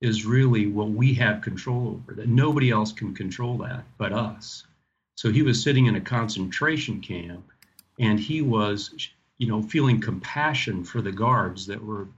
is 0.00 0.26
really 0.26 0.66
what 0.66 0.90
we 0.90 1.14
have 1.14 1.40
control 1.40 1.88
over. 1.88 2.14
That 2.14 2.28
nobody 2.28 2.70
else 2.70 2.92
can 2.92 3.14
control 3.14 3.58
that 3.58 3.84
but 3.96 4.12
us. 4.12 4.64
So 5.16 5.30
he 5.30 5.42
was 5.42 5.62
sitting 5.62 5.86
in 5.86 5.96
a 5.96 6.00
concentration 6.00 7.00
camp, 7.00 7.44
and 7.98 8.18
he 8.18 8.42
was 8.42 8.90
you 9.38 9.48
know, 9.48 9.62
feeling 9.62 10.00
compassion 10.00 10.84
for 10.84 11.00
the 11.02 11.12
guards 11.12 11.66
that 11.66 11.84
were 11.84 12.08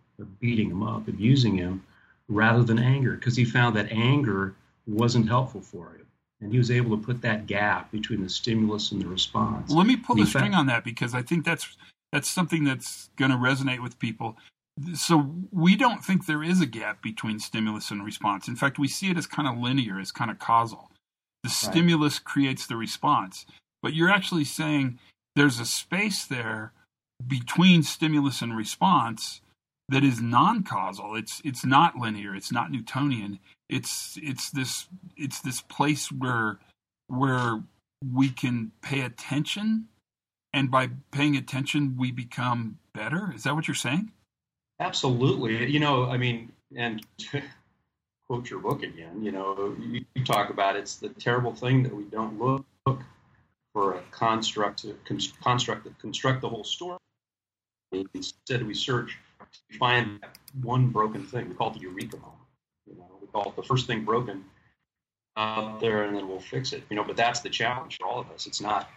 beating 0.40 0.70
him 0.70 0.82
up, 0.82 1.08
abusing 1.08 1.56
him, 1.56 1.84
rather 2.28 2.62
than 2.62 2.78
anger, 2.78 3.12
because 3.12 3.36
he 3.36 3.44
found 3.44 3.76
that 3.76 3.90
anger 3.90 4.54
wasn't 4.86 5.28
helpful 5.28 5.60
for 5.60 5.86
him. 5.86 6.06
And 6.40 6.52
he 6.52 6.58
was 6.58 6.70
able 6.70 6.96
to 6.96 7.02
put 7.02 7.22
that 7.22 7.46
gap 7.46 7.90
between 7.90 8.22
the 8.22 8.28
stimulus 8.28 8.92
and 8.92 9.00
the 9.00 9.08
response. 9.08 9.70
Well, 9.70 9.78
let 9.78 9.86
me 9.86 9.96
pull 9.96 10.16
the 10.16 10.26
string 10.26 10.54
on 10.54 10.66
that 10.66 10.84
because 10.84 11.14
I 11.14 11.22
think 11.22 11.44
that's 11.44 11.76
that's 12.12 12.28
something 12.28 12.64
that's 12.64 13.08
going 13.16 13.30
to 13.30 13.36
resonate 13.36 13.82
with 13.82 13.98
people. 13.98 14.36
So 14.94 15.34
we 15.50 15.76
don't 15.76 16.04
think 16.04 16.26
there 16.26 16.42
is 16.42 16.60
a 16.60 16.66
gap 16.66 17.02
between 17.02 17.40
stimulus 17.40 17.90
and 17.90 18.04
response. 18.04 18.48
In 18.48 18.56
fact, 18.56 18.78
we 18.78 18.86
see 18.86 19.10
it 19.10 19.16
as 19.16 19.26
kind 19.26 19.48
of 19.48 19.56
linear, 19.56 19.98
as 19.98 20.12
kind 20.12 20.30
of 20.30 20.38
causal. 20.38 20.90
The 21.46 21.50
right. 21.50 21.72
stimulus 21.72 22.18
creates 22.18 22.66
the 22.66 22.74
response, 22.74 23.46
but 23.80 23.94
you're 23.94 24.10
actually 24.10 24.42
saying 24.42 24.98
there's 25.36 25.60
a 25.60 25.64
space 25.64 26.24
there 26.24 26.72
between 27.24 27.84
stimulus 27.84 28.42
and 28.42 28.56
response 28.56 29.42
that 29.88 30.02
is 30.02 30.20
non-causal. 30.20 31.14
It's 31.14 31.40
it's 31.44 31.64
not 31.64 31.94
linear. 31.94 32.34
It's 32.34 32.50
not 32.50 32.72
newtonian. 32.72 33.38
It's 33.68 34.18
it's 34.20 34.50
this 34.50 34.88
it's 35.16 35.40
this 35.40 35.60
place 35.60 36.10
where 36.10 36.58
where 37.06 37.62
we 38.12 38.30
can 38.30 38.72
pay 38.82 39.02
attention. 39.02 39.86
And 40.52 40.68
by 40.68 40.90
paying 41.12 41.36
attention 41.36 41.96
we 41.96 42.10
become 42.10 42.80
better. 42.92 43.32
Is 43.32 43.44
that 43.44 43.54
what 43.54 43.68
you're 43.68 43.76
saying? 43.76 44.10
Absolutely. 44.80 45.70
You 45.70 45.78
know 45.78 46.06
i 46.06 46.16
mean 46.16 46.50
and 46.74 47.06
quote 48.28 48.50
your 48.50 48.60
book 48.60 48.82
again 48.82 49.22
you 49.22 49.32
know 49.32 49.74
you, 49.80 50.04
you 50.14 50.24
talk 50.24 50.50
about 50.50 50.76
it's 50.76 50.96
the 50.96 51.08
terrible 51.10 51.54
thing 51.54 51.82
that 51.82 51.94
we 51.94 52.04
don't 52.04 52.38
look 52.40 52.64
for 53.72 53.94
a 53.94 54.02
construct 54.10 54.82
to 54.82 54.96
construct 55.04 55.84
that 55.84 55.98
construct 55.98 56.40
the 56.40 56.48
whole 56.48 56.64
story 56.64 56.98
Instead, 58.14 58.66
we 58.66 58.74
search 58.74 59.18
to 59.70 59.78
find 59.78 60.20
that 60.20 60.36
one 60.62 60.88
broken 60.88 61.24
thing. 61.24 61.48
We 61.48 61.54
call 61.54 61.70
it 61.70 61.74
the 61.74 61.80
eureka 61.80 62.16
moment. 62.16 62.34
You 62.86 62.96
know, 62.96 63.06
we 63.20 63.26
call 63.28 63.50
it 63.50 63.56
the 63.56 63.62
first 63.62 63.86
thing 63.86 64.04
broken 64.04 64.44
out 65.36 65.80
there, 65.80 66.04
and 66.04 66.16
then 66.16 66.28
we'll 66.28 66.40
fix 66.40 66.72
it. 66.72 66.82
You 66.90 66.96
know, 66.96 67.04
but 67.04 67.16
that's 67.16 67.40
the 67.40 67.50
challenge 67.50 67.98
for 67.98 68.06
all 68.06 68.18
of 68.18 68.30
us. 68.30 68.46
It's 68.46 68.60
not 68.60 68.90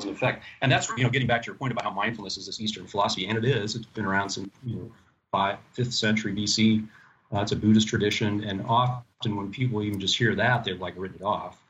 an 0.00 0.08
effect, 0.08 0.44
and 0.60 0.70
that's 0.70 0.88
you 0.90 1.04
know, 1.04 1.10
getting 1.10 1.28
back 1.28 1.42
to 1.42 1.46
your 1.46 1.56
point 1.56 1.72
about 1.72 1.84
how 1.84 1.90
mindfulness 1.90 2.36
is 2.36 2.46
this 2.46 2.60
Eastern 2.60 2.86
philosophy, 2.86 3.26
and 3.26 3.38
it 3.38 3.44
is. 3.44 3.74
It's 3.74 3.86
been 3.86 4.06
around 4.06 4.30
since 4.30 4.50
you 4.64 4.92
know, 5.32 5.58
fifth 5.72 5.94
century 5.94 6.34
BC. 6.34 6.86
Uh, 7.32 7.40
it's 7.40 7.52
a 7.52 7.56
Buddhist 7.56 7.88
tradition, 7.88 8.44
and 8.44 8.62
often 8.66 9.36
when 9.36 9.50
people 9.50 9.82
even 9.82 10.00
just 10.00 10.16
hear 10.16 10.34
that, 10.34 10.64
they've 10.64 10.80
like 10.80 10.94
written 10.96 11.18
it 11.20 11.24
off. 11.24 11.60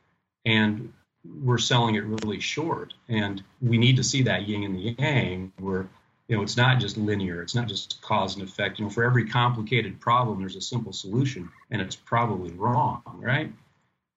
And 0.44 0.92
we're 1.42 1.58
selling 1.58 1.96
it 1.96 2.04
really 2.04 2.40
short, 2.40 2.94
and 3.08 3.42
we 3.60 3.78
need 3.78 3.96
to 3.96 4.04
see 4.04 4.22
that 4.22 4.46
yin 4.46 4.64
and 4.64 4.76
the 4.76 4.94
yang, 4.98 5.52
where 5.58 5.88
you 6.28 6.36
know, 6.36 6.42
it's 6.42 6.56
not 6.56 6.80
just 6.80 6.96
linear. 6.96 7.40
It's 7.40 7.54
not 7.54 7.68
just 7.68 8.00
cause 8.02 8.34
and 8.34 8.42
effect. 8.42 8.78
You 8.78 8.84
know, 8.84 8.90
for 8.90 9.04
every 9.04 9.28
complicated 9.28 10.00
problem, 10.00 10.40
there's 10.40 10.56
a 10.56 10.60
simple 10.60 10.92
solution, 10.92 11.48
and 11.70 11.80
it's 11.80 11.96
probably 11.96 12.50
wrong, 12.52 13.02
right? 13.14 13.52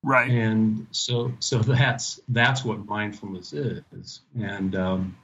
Right. 0.04 0.30
And 0.30 0.88
so, 0.92 1.34
so 1.40 1.60
that's 1.60 2.20
that's 2.30 2.64
what 2.64 2.86
mindfulness 2.86 3.54
is, 3.54 4.22
and 4.40 4.76
um, 4.76 5.18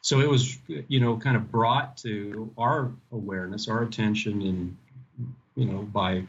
so 0.00 0.20
it 0.20 0.28
was, 0.28 0.56
you 0.66 1.00
know, 1.00 1.16
kind 1.16 1.36
of 1.36 1.50
brought 1.50 1.96
to 1.98 2.50
our 2.56 2.90
awareness, 3.12 3.68
our 3.68 3.82
attention, 3.82 4.40
and 4.42 4.76
you 5.58 5.66
know, 5.66 5.82
by 5.82 6.22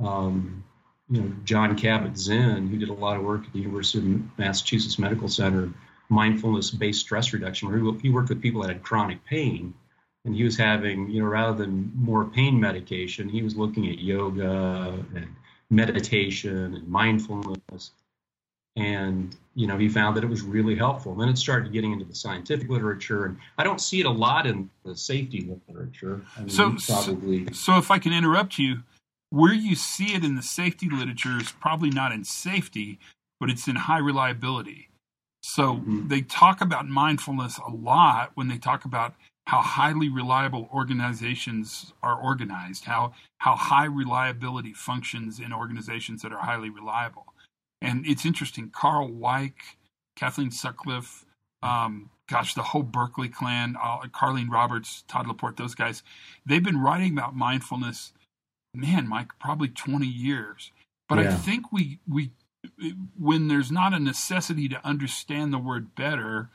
um, 0.00 0.64
you 1.10 1.20
know 1.20 1.32
Jon 1.44 1.76
Kabat-Zinn, 1.76 2.68
who 2.68 2.78
did 2.78 2.88
a 2.88 2.94
lot 2.94 3.16
of 3.16 3.22
work 3.22 3.44
at 3.46 3.52
the 3.52 3.60
University 3.60 3.98
of 3.98 4.38
Massachusetts 4.38 4.98
Medical 4.98 5.28
Center 5.28 5.72
mindfulness 6.08 6.70
based 6.70 7.00
stress 7.00 7.32
reduction 7.32 7.68
where 7.68 7.78
he 8.00 8.10
worked 8.10 8.28
with 8.28 8.42
people 8.42 8.62
that 8.62 8.68
had 8.68 8.82
chronic 8.82 9.24
pain 9.24 9.72
and 10.24 10.34
he 10.34 10.44
was 10.44 10.56
having 10.56 11.08
you 11.08 11.22
know 11.22 11.26
rather 11.26 11.56
than 11.56 11.90
more 11.94 12.26
pain 12.26 12.60
medication 12.60 13.28
he 13.28 13.42
was 13.42 13.56
looking 13.56 13.88
at 13.88 13.98
yoga 13.98 15.02
and 15.14 15.28
meditation 15.70 16.74
and 16.74 16.86
mindfulness 16.86 17.92
and 18.76 19.36
you 19.54 19.66
know 19.66 19.76
he 19.76 19.88
found 19.88 20.16
that 20.16 20.24
it 20.24 20.30
was 20.30 20.42
really 20.42 20.74
helpful 20.74 21.12
and 21.12 21.20
then 21.20 21.28
it 21.28 21.36
started 21.36 21.72
getting 21.72 21.92
into 21.92 22.04
the 22.04 22.14
scientific 22.14 22.68
literature 22.70 23.26
and 23.26 23.36
i 23.58 23.64
don't 23.64 23.80
see 23.80 24.00
it 24.00 24.06
a 24.06 24.10
lot 24.10 24.46
in 24.46 24.70
the 24.84 24.96
safety 24.96 25.46
literature 25.68 26.22
I 26.36 26.40
mean, 26.40 26.48
so, 26.48 26.76
probably... 26.86 27.46
so 27.46 27.52
so 27.52 27.78
if 27.78 27.90
i 27.90 27.98
can 27.98 28.12
interrupt 28.12 28.58
you 28.58 28.82
where 29.30 29.52
you 29.52 29.74
see 29.74 30.14
it 30.14 30.24
in 30.24 30.36
the 30.36 30.42
safety 30.42 30.88
literature 30.90 31.38
is 31.38 31.52
probably 31.52 31.90
not 31.90 32.12
in 32.12 32.24
safety 32.24 32.98
but 33.40 33.50
it's 33.50 33.68
in 33.68 33.76
high 33.76 33.98
reliability 33.98 34.88
so 35.42 35.74
mm-hmm. 35.74 36.08
they 36.08 36.22
talk 36.22 36.60
about 36.60 36.88
mindfulness 36.88 37.58
a 37.66 37.70
lot 37.70 38.30
when 38.34 38.48
they 38.48 38.58
talk 38.58 38.84
about 38.84 39.14
how 39.46 39.60
highly 39.60 40.08
reliable 40.08 40.68
organizations 40.72 41.92
are 42.02 42.14
organized, 42.14 42.84
how 42.84 43.12
how 43.38 43.56
high 43.56 43.86
reliability 43.86 44.72
functions 44.72 45.40
in 45.40 45.52
organizations 45.52 46.22
that 46.22 46.32
are 46.32 46.38
highly 46.38 46.70
reliable. 46.70 47.31
And 47.82 48.06
it's 48.06 48.24
interesting. 48.24 48.70
Karl 48.70 49.10
Weick, 49.10 49.54
Kathleen 50.16 50.52
Sutcliffe, 50.52 51.26
um, 51.62 52.10
gosh, 52.28 52.54
the 52.54 52.62
whole 52.62 52.84
Berkeley 52.84 53.28
clan, 53.28 53.76
uh, 53.82 53.98
Karlene 54.08 54.48
Roberts, 54.48 55.04
Todd 55.08 55.26
Laporte, 55.26 55.56
those 55.56 55.74
guys, 55.74 56.02
they've 56.46 56.62
been 56.62 56.80
writing 56.80 57.12
about 57.12 57.34
mindfulness, 57.34 58.12
man, 58.72 59.08
Mike, 59.08 59.32
probably 59.40 59.68
20 59.68 60.06
years. 60.06 60.70
But 61.08 61.18
yeah. 61.18 61.30
I 61.30 61.32
think 61.32 61.72
we 61.72 61.98
we 62.08 62.30
when 63.18 63.48
there's 63.48 63.72
not 63.72 63.92
a 63.92 63.98
necessity 63.98 64.68
to 64.68 64.86
understand 64.86 65.52
the 65.52 65.58
word 65.58 65.94
better, 65.96 66.50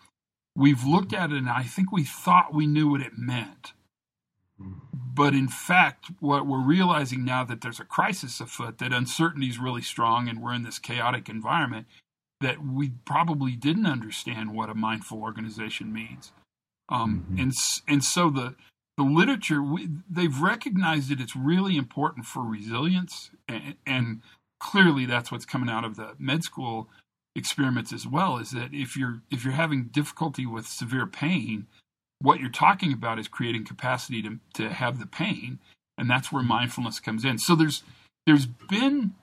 we've 0.55 0.86
looked 0.86 1.13
at 1.13 1.31
it 1.31 1.38
and 1.38 1.50
I 1.50 1.63
think 1.63 1.91
we 1.91 2.03
thought 2.05 2.53
we 2.53 2.65
knew 2.65 2.89
what 2.89 3.01
it 3.01 3.17
meant. 3.17 3.74
But 4.60 5.34
in 5.34 5.48
fact, 5.48 6.12
what 6.20 6.46
we're 6.46 6.62
realizing 6.62 7.26
now 7.26 7.44
that 7.44 7.62
there's 7.62 7.80
a 7.80 7.86
crisis 7.86 8.40
afoot, 8.40 8.78
that 8.80 8.94
uncertainty 8.94 9.48
is 9.48 9.60
really 9.60 9.82
strong 9.82 10.28
and 10.28 10.42
we're 10.42 10.54
in 10.54 10.64
this 10.64 10.80
chaotic 10.80 11.30
environment, 11.30 11.88
that 12.42 12.64
we 12.64 12.92
probably 13.06 13.54
didn't 13.54 13.88
understand 13.88 14.56
what 14.56 14.70
a 14.70 14.76
mindful 14.76 15.22
organization 15.22 15.92
means. 15.92 16.32
Um, 16.90 17.26
mm-hmm. 17.30 17.42
and, 17.42 17.54
and 17.88 18.04
so 18.04 18.30
the, 18.30 18.56
the 18.96 19.04
literature, 19.04 19.62
we, 19.62 19.90
they've 20.10 20.40
recognized 20.40 21.10
that 21.10 21.20
it's 21.20 21.36
really 21.36 21.78
important 21.78 22.26
for 22.26 22.44
resilience 22.44 23.32
and, 23.48 23.76
and 23.86 24.22
clearly 24.60 25.06
that's 25.06 25.32
what's 25.32 25.46
coming 25.46 25.70
out 25.70 25.86
of 25.86 25.96
the 25.96 26.14
med 26.18 26.44
school 26.44 26.90
experiments 27.36 27.94
as 27.94 28.08
well 28.08 28.38
is 28.38 28.52
that 28.52 28.74
if 28.74 28.98
you're 28.98 29.22
if 29.30 29.44
you're 29.44 29.54
having 29.54 29.84
difficulty 29.86 30.46
with 30.46 30.66
severe 30.66 31.06
pain 31.06 31.68
what 32.19 32.39
you're 32.39 32.50
talking 32.50 32.93
about 32.93 33.19
is 33.19 33.27
creating 33.27 33.65
capacity 33.65 34.21
to 34.21 34.39
to 34.53 34.69
have 34.69 35.00
the 35.00 35.05
pain 35.05 35.59
and 35.97 36.09
that's 36.09 36.31
where 36.31 36.43
mindfulness 36.43 37.00
comes 37.00 37.24
in 37.24 37.38
so 37.38 37.55
there's 37.55 37.83
there's 38.25 38.45
been 38.45 39.13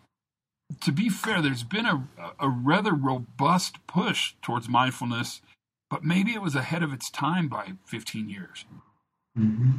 to 0.81 0.93
be 0.93 1.09
fair 1.09 1.43
there's 1.43 1.65
been 1.65 1.87
a 1.87 2.07
a 2.41 2.49
rather 2.49 2.93
robust 2.93 3.85
push 3.87 4.35
towards 4.43 4.69
mindfulness 4.69 5.41
but 5.91 6.05
maybe 6.05 6.33
it 6.33 6.43
was 6.43 6.55
ahead 6.55 6.83
of 6.83 6.93
its 6.93 7.11
time 7.11 7.49
by 7.49 7.73
15 7.87 8.29
years 8.29 8.65
mm-hmm. 9.39 9.73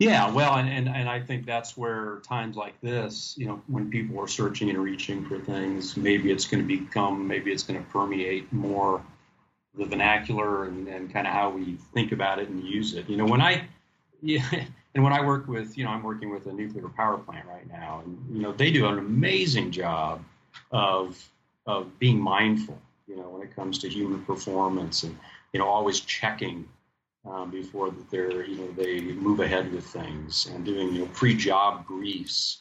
Yeah, 0.00 0.30
well, 0.30 0.54
and, 0.54 0.66
and, 0.66 0.88
and 0.88 1.10
I 1.10 1.20
think 1.20 1.44
that's 1.44 1.76
where 1.76 2.20
times 2.26 2.56
like 2.56 2.80
this, 2.80 3.34
you 3.36 3.44
know, 3.44 3.60
when 3.66 3.90
people 3.90 4.18
are 4.18 4.26
searching 4.26 4.70
and 4.70 4.78
reaching 4.78 5.26
for 5.26 5.38
things, 5.38 5.94
maybe 5.94 6.30
it's 6.30 6.46
going 6.46 6.66
to 6.66 6.66
become, 6.66 7.28
maybe 7.28 7.52
it's 7.52 7.64
going 7.64 7.78
to 7.78 7.90
permeate 7.90 8.50
more 8.50 9.02
the 9.74 9.84
vernacular 9.84 10.64
and, 10.64 10.88
and 10.88 11.12
kind 11.12 11.26
of 11.26 11.32
how 11.32 11.50
we 11.50 11.76
think 11.94 12.12
about 12.12 12.38
it 12.38 12.48
and 12.48 12.62
use 12.64 12.94
it. 12.94 13.08
You 13.08 13.16
know, 13.16 13.26
when 13.26 13.40
I, 13.40 13.64
yeah, 14.22 14.44
and 14.94 15.04
when 15.04 15.12
I 15.12 15.24
work 15.24 15.46
with, 15.48 15.78
you 15.78 15.84
know, 15.84 15.90
I'm 15.90 16.02
working 16.02 16.30
with 16.30 16.46
a 16.46 16.52
nuclear 16.52 16.88
power 16.88 17.18
plant 17.18 17.46
right 17.46 17.68
now, 17.68 18.02
and 18.04 18.18
you 18.30 18.42
know, 18.42 18.52
they 18.52 18.70
do 18.70 18.86
an 18.86 18.98
amazing 18.98 19.70
job 19.70 20.22
of 20.72 21.22
of 21.66 21.98
being 21.98 22.20
mindful. 22.20 22.78
You 23.06 23.16
know, 23.16 23.28
when 23.28 23.42
it 23.42 23.54
comes 23.54 23.78
to 23.78 23.88
human 23.88 24.24
performance 24.24 25.02
and 25.02 25.16
you 25.52 25.58
know, 25.58 25.66
always 25.66 26.00
checking 26.00 26.68
um, 27.28 27.50
before 27.50 27.90
that 27.90 28.10
they're 28.10 28.44
you 28.44 28.56
know 28.56 28.72
they 28.72 29.00
move 29.00 29.40
ahead 29.40 29.72
with 29.72 29.84
things 29.84 30.46
and 30.46 30.64
doing 30.64 30.92
you 30.94 31.00
know 31.00 31.08
pre-job 31.12 31.86
briefs 31.86 32.58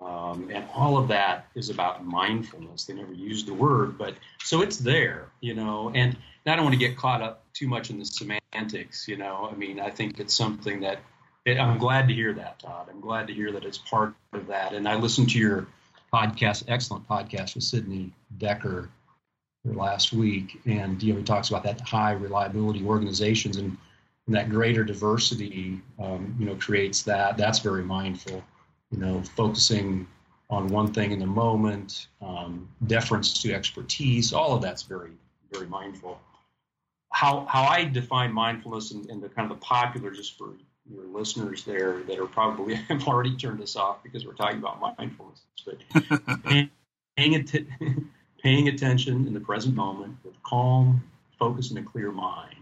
um, 0.00 0.50
and 0.52 0.64
all 0.74 0.96
of 0.96 1.08
that 1.08 1.46
is 1.54 1.70
about 1.70 2.04
mindfulness. 2.04 2.84
They 2.84 2.94
never 2.94 3.12
use 3.12 3.44
the 3.44 3.54
word 3.54 3.98
but 3.98 4.14
so 4.42 4.62
it's 4.62 4.78
there 4.78 5.26
you 5.40 5.54
know 5.54 5.90
and 5.94 6.16
I 6.46 6.56
don't 6.56 6.64
want 6.64 6.74
to 6.74 6.78
get 6.78 6.96
caught 6.96 7.20
up 7.20 7.44
too 7.52 7.68
much 7.68 7.90
in 7.90 7.98
the 7.98 8.04
semantics 8.04 9.06
you 9.08 9.16
know. 9.16 9.48
I 9.50 9.56
mean 9.56 9.80
I 9.80 9.90
think 9.90 10.20
it's 10.20 10.34
something 10.34 10.80
that 10.80 11.00
it, 11.44 11.58
I'm 11.58 11.78
glad 11.78 12.08
to 12.08 12.14
hear 12.14 12.32
that 12.34 12.58
Todd. 12.58 12.88
I'm 12.90 13.00
glad 13.00 13.26
to 13.28 13.34
hear 13.34 13.52
that 13.52 13.64
it's 13.64 13.78
part 13.78 14.14
of 14.32 14.46
that. 14.48 14.72
And 14.74 14.88
I 14.88 14.96
listened 14.96 15.30
to 15.30 15.38
your 15.38 15.66
podcast 16.12 16.64
excellent 16.68 17.06
podcast 17.08 17.54
with 17.54 17.64
Sidney 17.64 18.12
Dekker 18.38 18.88
last 19.64 20.12
week 20.14 20.60
and 20.64 21.02
you 21.02 21.12
know 21.12 21.18
he 21.18 21.24
talks 21.24 21.50
about 21.50 21.62
that 21.64 21.80
high 21.80 22.12
reliability 22.12 22.82
organizations 22.84 23.58
and 23.58 23.76
and 24.28 24.36
that 24.36 24.50
greater 24.50 24.84
diversity, 24.84 25.80
um, 25.98 26.36
you 26.38 26.44
know, 26.44 26.54
creates 26.54 27.02
that. 27.02 27.36
That's 27.38 27.58
very 27.58 27.82
mindful, 27.82 28.44
you 28.90 28.98
know, 28.98 29.22
focusing 29.36 30.06
on 30.50 30.68
one 30.68 30.92
thing 30.92 31.12
in 31.12 31.18
the 31.18 31.26
moment, 31.26 32.08
um, 32.22 32.68
deference 32.86 33.42
to 33.42 33.52
expertise. 33.52 34.32
All 34.32 34.54
of 34.54 34.62
that's 34.62 34.82
very, 34.82 35.12
very 35.52 35.66
mindful. 35.66 36.20
How 37.12 37.46
how 37.48 37.64
I 37.64 37.84
define 37.84 38.32
mindfulness 38.32 38.92
and, 38.92 39.08
and 39.10 39.22
the 39.22 39.28
kind 39.28 39.50
of 39.50 39.58
the 39.58 39.64
popular, 39.64 40.10
just 40.10 40.38
for 40.38 40.54
your 40.90 41.04
listeners 41.04 41.64
there 41.64 42.02
that 42.04 42.18
are 42.18 42.26
probably 42.26 42.74
have 42.88 43.06
already 43.06 43.36
turned 43.36 43.60
us 43.60 43.76
off 43.76 44.02
because 44.02 44.24
we're 44.26 44.34
talking 44.34 44.58
about 44.58 44.80
mindfulness, 44.80 45.42
but 45.64 46.42
paying, 46.44 46.70
paying, 47.16 47.34
att- 47.34 47.66
paying 48.42 48.68
attention 48.68 49.26
in 49.26 49.34
the 49.34 49.40
present 49.40 49.74
moment 49.74 50.16
with 50.24 50.42
calm, 50.42 51.02
focus, 51.38 51.70
and 51.70 51.78
a 51.78 51.82
clear 51.82 52.10
mind 52.10 52.58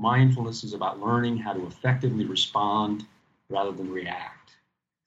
Mindfulness 0.00 0.64
is 0.64 0.72
about 0.72 0.98
learning 0.98 1.36
how 1.36 1.52
to 1.52 1.66
effectively 1.66 2.24
respond 2.24 3.04
rather 3.50 3.70
than 3.70 3.90
react. 3.90 4.39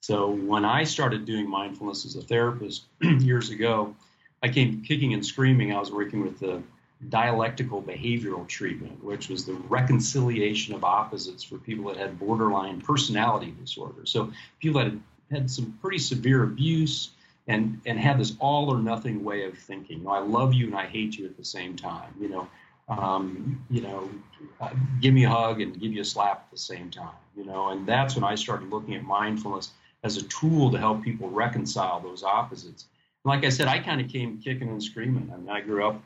So 0.04 0.28
when 0.30 0.66
I 0.66 0.84
started 0.84 1.24
doing 1.24 1.48
mindfulness 1.48 2.04
as 2.04 2.14
a 2.14 2.20
therapist 2.20 2.84
years 3.00 3.48
ago, 3.48 3.96
I 4.42 4.48
came 4.50 4.82
kicking 4.82 5.14
and 5.14 5.24
screaming. 5.24 5.72
I 5.72 5.80
was 5.80 5.90
working 5.90 6.22
with 6.22 6.38
the 6.38 6.62
dialectical 7.08 7.80
behavioral 7.80 8.46
treatment, 8.46 9.02
which 9.02 9.30
was 9.30 9.46
the 9.46 9.54
reconciliation 9.54 10.74
of 10.74 10.84
opposites 10.84 11.42
for 11.42 11.56
people 11.56 11.86
that 11.86 11.96
had 11.96 12.18
borderline 12.18 12.82
personality 12.82 13.54
disorder. 13.58 14.04
So 14.04 14.30
people 14.60 14.82
that 14.82 14.90
had 14.90 15.00
had 15.30 15.50
some 15.50 15.78
pretty 15.80 16.00
severe 16.00 16.42
abuse 16.42 17.08
and 17.48 17.80
and 17.86 17.98
had 17.98 18.20
this 18.20 18.36
all 18.40 18.68
or 18.68 18.82
nothing 18.82 19.24
way 19.24 19.46
of 19.46 19.56
thinking. 19.56 20.00
You 20.00 20.04
know, 20.04 20.10
I 20.10 20.18
love 20.18 20.52
you 20.52 20.66
and 20.66 20.76
I 20.76 20.84
hate 20.84 21.16
you 21.16 21.24
at 21.24 21.38
the 21.38 21.46
same 21.46 21.76
time. 21.76 22.12
You 22.20 22.28
know, 22.28 22.48
um, 22.90 23.64
you 23.70 23.80
know, 23.80 24.10
uh, 24.60 24.68
give 25.00 25.14
me 25.14 25.24
a 25.24 25.30
hug 25.30 25.62
and 25.62 25.80
give 25.80 25.94
you 25.94 26.02
a 26.02 26.04
slap 26.04 26.44
at 26.44 26.50
the 26.50 26.58
same 26.58 26.90
time, 26.90 27.16
you 27.34 27.46
know, 27.46 27.70
and 27.70 27.86
that's 27.86 28.16
when 28.16 28.24
I 28.24 28.34
started 28.34 28.68
looking 28.68 28.96
at 28.96 29.02
mindfulness 29.02 29.70
as 30.04 30.18
a 30.18 30.22
tool 30.22 30.70
to 30.70 30.78
help 30.78 31.02
people 31.02 31.30
reconcile 31.30 31.98
those 31.98 32.22
opposites. 32.22 32.84
And 33.24 33.30
like 33.30 33.44
I 33.44 33.48
said, 33.48 33.66
I 33.66 33.78
kind 33.78 34.02
of 34.02 34.08
came 34.08 34.38
kicking 34.38 34.68
and 34.68 34.82
screaming. 34.82 35.30
I 35.32 35.38
mean, 35.38 35.48
I 35.48 35.62
grew 35.62 35.88
up 35.88 36.00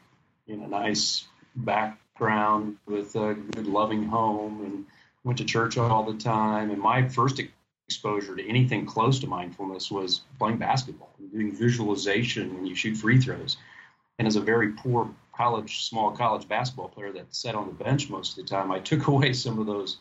in 0.46 0.62
a 0.62 0.68
nice 0.68 1.26
background 1.56 2.76
with 2.86 3.16
a 3.16 3.34
good, 3.34 3.66
loving 3.66 4.04
home 4.04 4.64
and 4.64 4.86
went 5.24 5.38
to 5.38 5.44
church 5.44 5.76
all 5.76 6.04
the 6.04 6.16
time. 6.16 6.70
And 6.70 6.80
my 6.80 7.08
first 7.08 7.40
exposure 7.88 8.36
to 8.36 8.48
anything 8.48 8.86
close 8.86 9.18
to 9.20 9.26
mindfulness 9.26 9.90
was 9.90 10.20
playing 10.38 10.58
basketball 10.58 11.10
and 11.18 11.32
doing 11.32 11.52
visualization 11.52 12.54
when 12.54 12.66
you 12.66 12.76
shoot 12.76 12.96
free 12.96 13.20
throws. 13.20 13.56
And 14.20 14.28
as 14.28 14.36
a 14.36 14.40
very 14.40 14.72
poor 14.72 15.10
college, 15.36 15.88
small 15.88 16.12
college 16.12 16.46
basketball 16.46 16.88
player 16.88 17.12
that 17.12 17.34
sat 17.34 17.56
on 17.56 17.66
the 17.66 17.84
bench 17.84 18.08
most 18.08 18.38
of 18.38 18.44
the 18.44 18.48
time, 18.48 18.70
I 18.70 18.78
took 18.78 19.06
away 19.08 19.32
some 19.32 19.58
of 19.58 19.66
those 19.66 19.98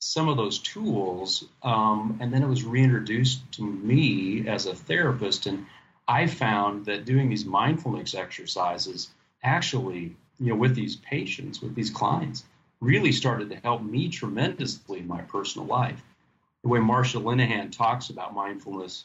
some 0.00 0.28
of 0.28 0.36
those 0.36 0.58
tools, 0.58 1.44
um, 1.62 2.18
and 2.20 2.32
then 2.32 2.42
it 2.42 2.48
was 2.48 2.64
reintroduced 2.64 3.40
to 3.52 3.62
me 3.62 4.46
as 4.48 4.66
a 4.66 4.74
therapist, 4.74 5.46
and 5.46 5.66
I 6.06 6.26
found 6.26 6.86
that 6.86 7.04
doing 7.04 7.28
these 7.28 7.44
mindfulness 7.44 8.14
exercises 8.14 9.10
actually, 9.42 10.16
you 10.40 10.48
know, 10.48 10.56
with 10.56 10.74
these 10.74 10.96
patients, 10.96 11.60
with 11.60 11.74
these 11.74 11.90
clients, 11.90 12.44
really 12.80 13.12
started 13.12 13.50
to 13.50 13.56
help 13.56 13.82
me 13.82 14.08
tremendously 14.08 15.00
in 15.00 15.08
my 15.08 15.22
personal 15.22 15.66
life. 15.66 16.02
The 16.62 16.68
way 16.68 16.78
Marsha 16.80 17.22
Linehan 17.22 17.70
talks 17.70 18.10
about 18.10 18.34
mindfulness 18.34 19.04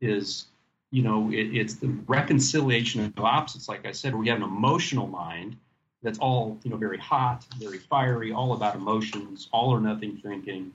is 0.00 0.46
you 0.90 1.02
know, 1.02 1.30
it, 1.30 1.54
it's 1.54 1.74
the 1.74 1.88
reconciliation 2.06 3.04
of 3.04 3.18
opposites. 3.18 3.68
Like 3.68 3.86
I 3.86 3.92
said, 3.92 4.14
we 4.14 4.28
have 4.28 4.38
an 4.38 4.44
emotional 4.44 5.06
mind 5.06 5.56
that's 6.02 6.18
all, 6.18 6.58
you 6.62 6.70
know, 6.70 6.76
very 6.76 6.98
hot, 6.98 7.44
very 7.58 7.78
fiery, 7.78 8.32
all 8.32 8.52
about 8.52 8.76
emotions, 8.76 9.48
all 9.52 9.70
or 9.70 9.80
nothing 9.80 10.16
thinking. 10.16 10.72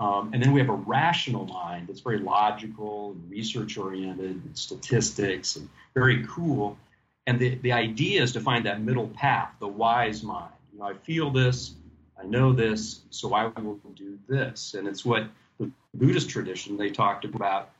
Um, 0.00 0.30
and 0.32 0.42
then 0.42 0.52
we 0.52 0.60
have 0.60 0.68
a 0.68 0.74
rational 0.74 1.46
mind 1.46 1.88
that's 1.88 2.00
very 2.00 2.18
logical 2.18 3.12
and 3.12 3.30
research 3.30 3.76
oriented, 3.76 4.42
and 4.44 4.58
statistics, 4.58 5.56
and 5.56 5.68
very 5.94 6.24
cool. 6.28 6.78
And 7.26 7.38
the, 7.38 7.56
the 7.56 7.72
idea 7.72 8.22
is 8.22 8.32
to 8.32 8.40
find 8.40 8.66
that 8.66 8.80
middle 8.80 9.08
path, 9.08 9.50
the 9.60 9.68
wise 9.68 10.22
mind. 10.22 10.52
You 10.72 10.78
know, 10.78 10.86
I 10.86 10.94
feel 10.94 11.30
this, 11.30 11.74
I 12.20 12.24
know 12.24 12.52
this, 12.52 13.00
so 13.10 13.34
I 13.34 13.46
will 13.46 13.80
do 13.94 14.18
this. 14.28 14.74
And 14.74 14.86
it's 14.88 15.04
what 15.04 15.26
the 15.58 15.70
Buddhist 15.94 16.30
tradition 16.30 16.76
they 16.76 16.90
talked 16.90 17.24
about 17.24 17.70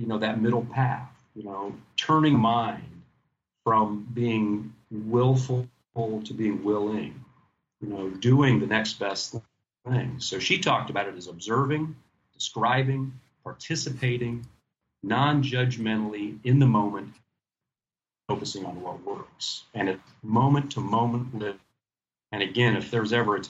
you 0.00 0.06
know 0.06 0.18
that 0.18 0.40
middle 0.40 0.64
path 0.64 1.10
you 1.34 1.44
know 1.44 1.74
turning 1.96 2.38
mind 2.38 3.02
from 3.64 4.08
being 4.14 4.72
willful 4.90 5.68
to 5.94 6.34
being 6.34 6.62
willing 6.62 7.24
you 7.80 7.88
know 7.88 8.08
doing 8.08 8.60
the 8.60 8.66
next 8.66 8.98
best 8.98 9.36
thing 9.88 10.18
so 10.18 10.38
she 10.38 10.58
talked 10.58 10.88
about 10.88 11.08
it 11.08 11.16
as 11.16 11.26
observing 11.26 11.94
describing 12.32 13.12
participating 13.44 14.46
non-judgmentally 15.02 16.38
in 16.44 16.58
the 16.58 16.66
moment 16.66 17.12
focusing 18.28 18.64
on 18.64 18.80
what 18.80 19.04
works 19.04 19.64
and 19.74 19.88
at 19.88 19.98
moment 20.22 20.70
to 20.70 20.80
moment 20.80 21.34
live 21.36 21.58
and 22.32 22.42
again 22.42 22.76
if 22.76 22.90
there's 22.90 23.12
ever 23.12 23.36
a 23.36 23.42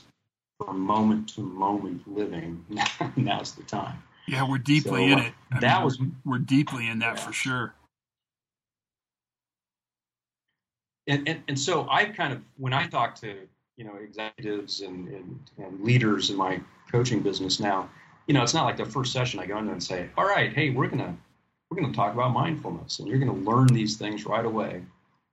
from 0.59 0.81
moment 0.81 1.29
to 1.29 1.43
moment 1.43 2.03
living 2.07 2.65
now's 3.17 3.53
the 3.53 3.63
time 3.65 4.03
yeah, 4.31 4.49
we're 4.49 4.59
deeply 4.59 5.11
so, 5.11 5.13
in 5.13 5.19
uh, 5.19 5.23
it. 5.23 5.33
I 5.51 5.61
that 5.61 5.77
mean, 5.79 5.85
was 5.85 5.99
we're 6.25 6.39
deeply 6.39 6.87
in 6.87 7.01
that 7.01 7.17
yeah. 7.17 7.27
for 7.27 7.33
sure. 7.33 7.75
And, 11.07 11.29
and 11.29 11.43
and 11.49 11.59
so 11.59 11.89
I 11.91 12.07
kind 12.07 12.33
of 12.33 12.43
when 12.59 12.73
I 12.73 12.87
talk 12.87 13.15
to 13.17 13.47
you 13.77 13.85
know 13.85 13.97
executives 13.97 14.81
and, 14.81 15.09
and, 15.09 15.41
and 15.59 15.81
leaders 15.83 16.31
in 16.31 16.37
my 16.37 16.61
coaching 16.91 17.21
business 17.21 17.61
now, 17.61 17.89
you 18.27 18.35
know, 18.35 18.43
it's 18.43 18.55
not 18.55 18.65
like 18.65 18.77
the 18.77 18.85
first 18.85 19.13
session 19.13 19.41
I 19.41 19.47
go 19.47 19.59
in 19.59 19.69
and 19.69 19.83
say, 19.83 20.11
all 20.17 20.25
right, 20.25 20.53
hey, 20.53 20.71
we're 20.71 20.89
gonna 20.89 21.17
we're 21.71 21.81
gonna 21.81 21.95
talk 21.95 22.13
about 22.13 22.33
mindfulness 22.33 22.99
and 22.99 23.09
you're 23.09 23.19
gonna 23.19 23.33
learn 23.33 23.69
these 23.69 23.97
things 23.97 24.27
right 24.27 24.45
away. 24.45 24.83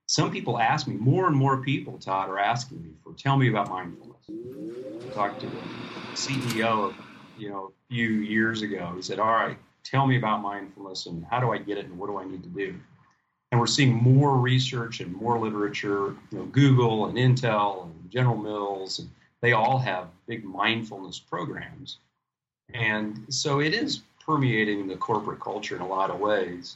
Some 0.08 0.32
people 0.32 0.58
ask 0.58 0.88
me, 0.88 0.96
more 0.96 1.28
and 1.28 1.36
more 1.36 1.58
people, 1.58 1.98
Todd, 1.98 2.30
are 2.30 2.40
asking 2.40 2.82
me 2.82 2.92
for 3.04 3.14
tell 3.14 3.36
me 3.36 3.50
about 3.50 3.70
mindfulness. 3.70 4.24
I 4.30 5.14
talked 5.14 5.42
to 5.42 5.48
the 5.48 5.52
CEO 6.14 6.90
of 6.90 6.96
you 7.38 7.50
know, 7.50 7.72
a 7.90 7.94
few 7.94 8.08
years 8.08 8.62
ago. 8.62 8.94
He 8.96 9.02
said, 9.02 9.20
"All 9.20 9.32
right, 9.32 9.58
tell 9.84 10.08
me 10.08 10.18
about 10.18 10.42
mindfulness 10.42 11.06
and 11.06 11.26
how 11.30 11.40
do 11.40 11.52
I 11.52 11.58
get 11.58 11.78
it 11.78 11.86
and 11.86 11.98
what 11.98 12.08
do 12.08 12.18
I 12.18 12.26
need 12.26 12.44
to 12.44 12.50
do?" 12.50 12.76
And 13.52 13.60
we're 13.60 13.68
seeing 13.68 13.94
more 13.94 14.38
research 14.38 15.00
and 15.00 15.14
more 15.14 15.40
literature. 15.40 16.16
You 16.32 16.40
know, 16.40 16.46
Google 16.46 17.06
and 17.06 17.18
Intel 17.18 17.86
and 17.86 18.12
General 18.12 18.38
Mills, 18.38 19.00
and 19.00 19.10
they 19.42 19.54
all 19.54 19.78
have 19.78 20.08
big 20.28 20.44
mindfulness 20.44 21.20
programs. 21.20 22.00
And 22.74 23.26
so 23.30 23.62
it 23.62 23.74
is 23.74 24.02
permeating 24.26 24.88
the 24.88 24.98
corporate 24.98 25.40
culture 25.40 25.76
in 25.76 25.82
a 25.82 25.88
lot 25.88 26.10
of 26.10 26.20
ways. 26.20 26.76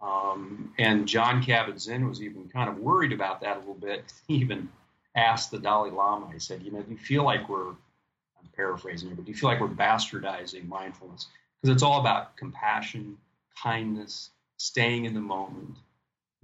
Um, 0.00 0.74
and 0.78 1.08
Jon 1.08 1.42
Kabat-Zinn 1.42 2.06
was 2.06 2.22
even 2.22 2.48
kind 2.48 2.68
of 2.68 2.78
worried 2.78 3.12
about 3.12 3.40
that 3.40 3.56
a 3.56 3.60
little 3.60 3.74
bit. 3.74 4.12
He 4.28 4.34
even 4.34 4.68
asked 5.16 5.50
the 5.50 5.58
Dalai 5.58 5.90
Lama, 5.90 6.30
he 6.32 6.38
said, 6.38 6.62
you 6.62 6.70
know, 6.70 6.82
do 6.82 6.92
you 6.92 6.98
feel 6.98 7.24
like 7.24 7.48
we're 7.48 7.70
I'm 7.70 8.48
paraphrasing 8.54 9.08
here, 9.08 9.16
but 9.16 9.24
do 9.24 9.30
you 9.30 9.36
feel 9.36 9.48
like 9.48 9.60
we're 9.60 9.68
bastardizing 9.68 10.68
mindfulness? 10.68 11.28
Because 11.62 11.74
it's 11.74 11.82
all 11.82 12.00
about 12.00 12.36
compassion, 12.36 13.16
kindness, 13.60 14.30
staying 14.58 15.06
in 15.06 15.14
the 15.14 15.20
moment, 15.20 15.76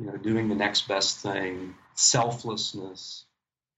you 0.03 0.11
know, 0.11 0.17
doing 0.17 0.49
the 0.49 0.55
next 0.57 0.89
best 0.89 1.19
thing, 1.19 1.77
selflessness, 1.95 3.25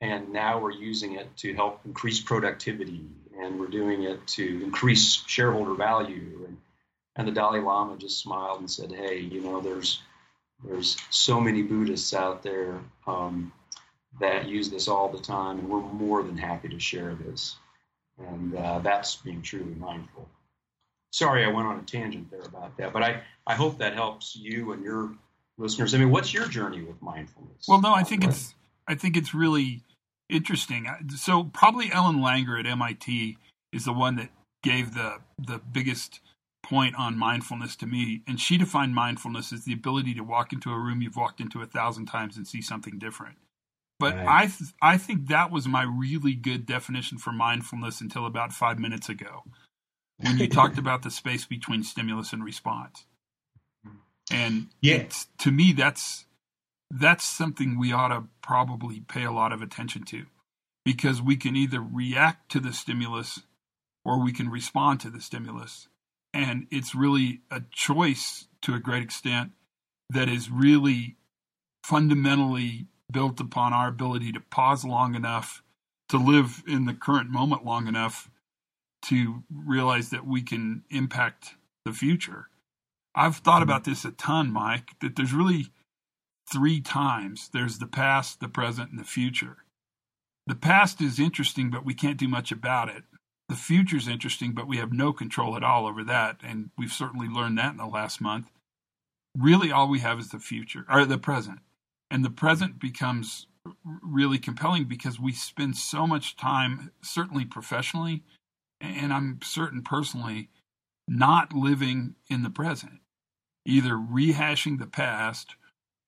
and 0.01 0.33
now 0.33 0.59
we're 0.59 0.71
using 0.71 1.17
it 1.17 1.37
to 1.37 1.53
help 1.53 1.81
increase 1.85 2.19
productivity 2.19 3.05
and 3.39 3.61
we're 3.61 3.67
doing 3.67 4.05
it 4.05 4.27
to 4.27 4.63
increase 4.65 5.23
shareholder 5.27 5.75
value. 5.75 6.47
And, 6.47 6.57
and 7.17 7.29
the 7.29 7.33
Dalai 7.33 7.61
Lama 7.61 7.99
just 7.99 8.21
smiled 8.21 8.61
and 8.61 8.71
said, 8.71 8.91
"Hey, 8.91 9.19
you 9.19 9.43
know, 9.43 9.61
there's 9.61 10.01
there's 10.65 10.97
so 11.11 11.39
many 11.39 11.63
Buddhists 11.63 12.15
out 12.15 12.43
there 12.43 12.81
um, 13.07 13.53
that 14.19 14.49
use 14.49 14.71
this 14.71 14.89
all 14.89 15.11
the 15.11 15.21
time, 15.21 15.59
and 15.59 15.69
we're 15.69 15.81
more 15.81 16.23
than 16.23 16.39
happy 16.39 16.69
to 16.71 16.81
share 16.81 17.15
this." 17.15 17.57
And 18.19 18.55
uh, 18.57 18.79
that's 18.79 19.17
being 19.17 19.43
truly 19.43 19.75
mindful. 19.75 20.27
Sorry, 21.11 21.45
I 21.45 21.49
went 21.49 21.69
on 21.69 21.79
a 21.79 21.83
tangent 21.83 22.31
there 22.31 22.41
about 22.41 22.77
that, 22.79 22.93
but 22.95 23.03
I, 23.03 23.23
I 23.47 23.55
hope 23.55 23.79
that 23.79 23.95
helps 23.95 24.35
you 24.35 24.73
and 24.73 24.83
your 24.83 25.11
listeners. 25.59 25.95
I 25.95 25.99
mean, 25.99 26.11
what's 26.11 26.33
your 26.33 26.47
journey 26.47 26.83
with 26.83 27.01
mindfulness? 27.03 27.67
Well, 27.69 27.81
no, 27.81 27.95
I 27.95 28.03
think 28.03 28.25
it's 28.25 28.55
I 28.87 28.95
think 28.95 29.17
it's 29.17 29.35
really 29.35 29.83
interesting. 30.29 30.89
So 31.17 31.45
probably 31.45 31.93
Ellen 31.93 32.17
Langer 32.17 32.59
at 32.59 32.67
MIT 32.67 33.39
is 33.73 33.85
the 33.85 33.93
one 33.93 34.17
that 34.17 34.31
gave 34.63 34.95
the 34.95 35.19
the 35.39 35.59
biggest 35.59 36.21
point 36.63 36.95
on 36.97 37.19
mindfulness 37.19 37.77
to 37.77 37.87
me, 37.87 38.23
and 38.27 38.41
she 38.41 38.57
defined 38.57 38.95
mindfulness 38.95 39.53
as 39.53 39.65
the 39.65 39.73
ability 39.73 40.15
to 40.15 40.25
walk 40.25 40.53
into 40.53 40.71
a 40.71 40.79
room 40.79 41.03
you've 41.03 41.17
walked 41.17 41.41
into 41.41 41.61
a 41.63 41.67
thousand 41.67 42.07
times 42.07 42.37
and 42.37 42.47
see 42.47 42.63
something 42.63 42.99
different. 42.99 43.37
But 44.01 44.15
right. 44.15 44.27
I 44.27 44.47
th- 44.47 44.73
I 44.83 44.99
think 44.99 45.29
that 45.29 45.51
was 45.51 45.69
my 45.69 45.83
really 45.83 46.35
good 46.35 46.67
definition 46.67 47.19
for 47.19 47.33
mindfulness 47.33 48.01
until 48.01 48.27
about 48.27 48.53
five 48.53 48.79
minutes 48.79 49.09
ago, 49.09 49.45
when 50.19 50.39
you 50.39 50.49
talked 50.49 50.79
about 50.85 51.03
the 51.03 51.11
space 51.11 51.45
between 51.45 51.83
stimulus 51.85 52.33
and 52.33 52.45
response. 52.45 53.05
And 54.31 54.69
yeah. 54.81 55.05
to 55.39 55.51
me, 55.51 55.73
that's 55.73 56.25
that's 56.91 57.25
something 57.25 57.79
we 57.79 57.93
ought 57.93 58.09
to 58.09 58.25
probably 58.41 59.01
pay 59.01 59.25
a 59.25 59.33
lot 59.33 59.53
of 59.53 59.63
attention 59.63 60.05
to 60.05 60.27
because 60.85 61.21
we 61.21 61.37
can 61.37 61.57
either 61.57 61.81
react 61.81 62.51
to 62.53 62.61
the 62.61 62.73
stimulus 62.73 63.41
or 64.05 64.23
we 64.23 64.33
can 64.33 64.49
respond 64.49 65.01
to 65.01 65.11
the 65.11 65.21
stimulus. 65.21 65.89
And 66.33 66.67
it's 66.71 66.95
really 66.95 67.41
a 67.51 67.63
choice 67.71 68.47
to 68.63 68.75
a 68.75 68.81
great 68.81 69.03
extent 69.03 69.53
that 70.11 70.29
is 70.29 70.51
really 70.51 71.17
fundamentally 71.83 72.87
built 73.11 73.41
upon 73.41 73.73
our 73.73 73.89
ability 73.89 74.33
to 74.33 74.41
pause 74.41 74.85
long 74.85 75.15
enough, 75.15 75.63
to 76.09 76.19
live 76.19 76.63
in 76.67 76.85
the 76.87 76.95
current 76.95 77.31
moment 77.31 77.65
long 77.65 77.87
enough 77.87 78.31
to 79.03 79.45
realize 79.53 80.11
that 80.11 80.27
we 80.27 80.43
can 80.43 80.83
impact 80.91 81.55
the 81.85 81.93
future. 81.93 82.49
I've 83.15 83.37
thought 83.37 83.63
hmm. 83.63 83.69
about 83.69 83.85
this 83.85 84.05
a 84.05 84.13
ton, 84.13 84.53
Mike, 84.53 84.91
that 85.01 85.17
there's 85.17 85.33
really 85.33 85.67
three 86.53 86.81
times 86.81 87.49
there's 87.53 87.79
the 87.79 87.87
past, 87.87 88.41
the 88.41 88.49
present, 88.49 88.91
and 88.91 88.99
the 88.99 89.05
future. 89.05 89.59
The 90.47 90.55
past 90.55 91.01
is 91.01 91.19
interesting, 91.19 91.71
but 91.71 91.85
we 91.85 91.95
can't 91.95 92.19
do 92.19 92.29
much 92.29 92.53
about 92.53 92.89
it. 92.89 93.05
The 93.49 93.57
future 93.57 93.97
is 93.97 94.09
interesting, 94.09 94.53
but 94.53 94.69
we 94.69 94.77
have 94.77 94.93
no 94.93 95.13
control 95.13 95.57
at 95.57 95.65
all 95.65 95.87
over 95.87 96.05
that. 96.05 96.39
And 96.43 96.71
we've 96.77 96.93
certainly 96.93 97.29
learned 97.29 97.59
that 97.59 97.73
in 97.73 97.77
the 97.79 97.87
last 97.87 98.21
month. 98.21 98.51
Really, 99.37 99.73
all 99.73 99.89
we 99.89 100.01
have 100.01 100.19
is 100.19 100.29
the 100.29 100.39
future 100.39 100.85
or 100.89 101.05
the 101.05 101.19
present. 101.19 101.61
And 102.11 102.25
the 102.25 102.31
present 102.31 102.79
becomes 102.79 103.47
really 103.85 104.39
compelling 104.39 104.85
because 104.85 105.19
we 105.19 105.33
spend 105.33 105.77
so 105.77 106.07
much 106.07 106.37
time, 106.37 106.91
certainly 107.03 107.45
professionally, 107.45 108.23
and 108.81 109.13
I'm 109.13 109.41
certain 109.43 109.83
personally, 109.83 110.51
not 111.09 111.53
living 111.53 112.15
in 112.29 112.43
the 112.43 112.51
present, 112.51 113.01
either 113.65 113.95
rehashing 113.95 114.79
the 114.79 114.87
past 114.87 115.57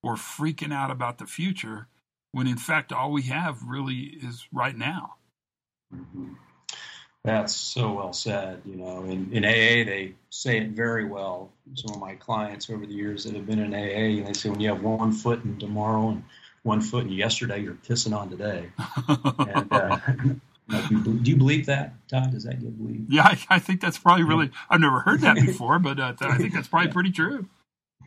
or 0.03 0.15
freaking 0.15 0.73
out 0.73 0.91
about 0.91 1.19
the 1.19 1.27
future 1.27 1.89
when 2.33 2.47
in 2.47 2.57
fact 2.57 2.93
all 2.93 3.13
we 3.13 3.23
have 3.23 3.63
really 3.63 4.19
is 4.23 4.47
right 4.53 4.77
now. 4.77 5.15
Mm-hmm. 5.95 6.35
That's 7.25 7.55
so 7.55 7.93
well 7.93 8.13
said. 8.13 8.63
You 8.65 8.77
know, 8.77 9.03
in, 9.03 9.33
in 9.33 9.45
AA, 9.45 9.85
they 9.85 10.15
say 10.31 10.59
it 10.59 10.71
very 10.71 11.05
well. 11.05 11.51
Some 11.75 11.97
of 11.97 12.01
my 12.01 12.15
clients 12.15 12.71
over 12.71 12.87
the 12.87 12.95
years 12.95 13.25
that 13.25 13.35
have 13.35 13.47
been 13.47 13.59
in 13.59 13.75
AA, 13.75 14.21
and 14.21 14.29
they 14.29 14.33
say 14.33 14.49
when 14.49 14.61
you 14.61 14.69
have 14.69 14.81
one 14.81 15.13
foot 15.13 15.43
in 15.45 15.59
tomorrow 15.59 16.11
and 16.11 16.23
one 16.63 16.81
foot 16.81 17.05
in 17.05 17.11
yesterday, 17.11 17.59
you're 17.59 17.75
pissing 17.75 18.17
on 18.17 18.31
today. 18.31 18.71
and, 19.55 19.73
uh, 19.73 19.99
do 20.69 21.21
you 21.23 21.37
believe 21.37 21.67
that, 21.67 21.95
Todd? 22.09 22.33
Does 22.33 22.45
that 22.45 22.61
get 22.61 22.77
believed? 22.77 23.13
Yeah, 23.13 23.23
I, 23.23 23.57
I, 23.57 23.59
think 23.59 23.81
that's 23.81 23.99
probably 23.99 24.25
really. 24.25 24.51
I've 24.71 24.81
never 24.81 25.01
heard 25.01 25.21
that 25.21 25.37
before, 25.37 25.79
but 25.79 26.01
uh, 26.01 26.15
I 26.21 26.39
think 26.39 26.55
that's 26.55 26.69
probably 26.69 26.91
pretty 26.91 27.13
true. 27.13 27.49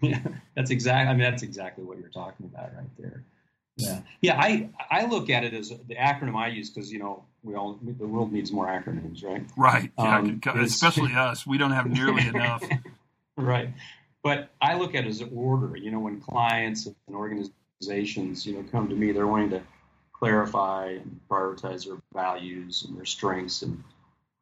Yeah, 0.01 0.19
that's 0.55 0.69
exactly. 0.69 1.09
I 1.09 1.13
mean, 1.13 1.29
that's 1.29 1.43
exactly 1.43 1.83
what 1.83 1.97
you're 1.97 2.09
talking 2.09 2.45
about 2.45 2.75
right 2.75 2.89
there. 2.97 3.23
Yeah, 3.77 4.01
yeah. 4.21 4.39
I 4.39 4.69
I 4.91 5.05
look 5.05 5.29
at 5.29 5.43
it 5.43 5.53
as 5.53 5.69
the 5.69 5.95
acronym 5.95 6.35
I 6.35 6.47
use 6.49 6.69
because 6.69 6.91
you 6.91 6.99
know 6.99 7.23
we 7.43 7.55
all 7.55 7.79
the 7.81 8.07
world 8.07 8.33
needs 8.33 8.51
more 8.51 8.67
acronyms, 8.67 9.23
right? 9.23 9.43
Right. 9.55 9.91
Um, 9.97 10.41
yeah, 10.45 10.61
especially 10.61 11.13
us. 11.13 11.47
We 11.47 11.57
don't 11.57 11.71
have 11.71 11.89
nearly 11.89 12.27
enough. 12.27 12.63
right. 13.37 13.69
But 14.21 14.49
I 14.61 14.75
look 14.75 14.95
at 14.95 15.05
it 15.05 15.07
as 15.07 15.21
an 15.21 15.31
order. 15.33 15.77
You 15.77 15.91
know, 15.91 15.99
when 15.99 16.19
clients 16.19 16.87
and 16.87 16.95
organizations, 17.15 18.45
you 18.45 18.55
know, 18.55 18.65
come 18.69 18.89
to 18.89 18.95
me, 18.95 19.13
they're 19.13 19.27
wanting 19.27 19.51
to 19.51 19.61
clarify 20.19 20.91
and 20.91 21.19
prioritize 21.29 21.85
their 21.85 21.97
values 22.13 22.85
and 22.87 22.97
their 22.97 23.05
strengths 23.05 23.61
and 23.61 23.83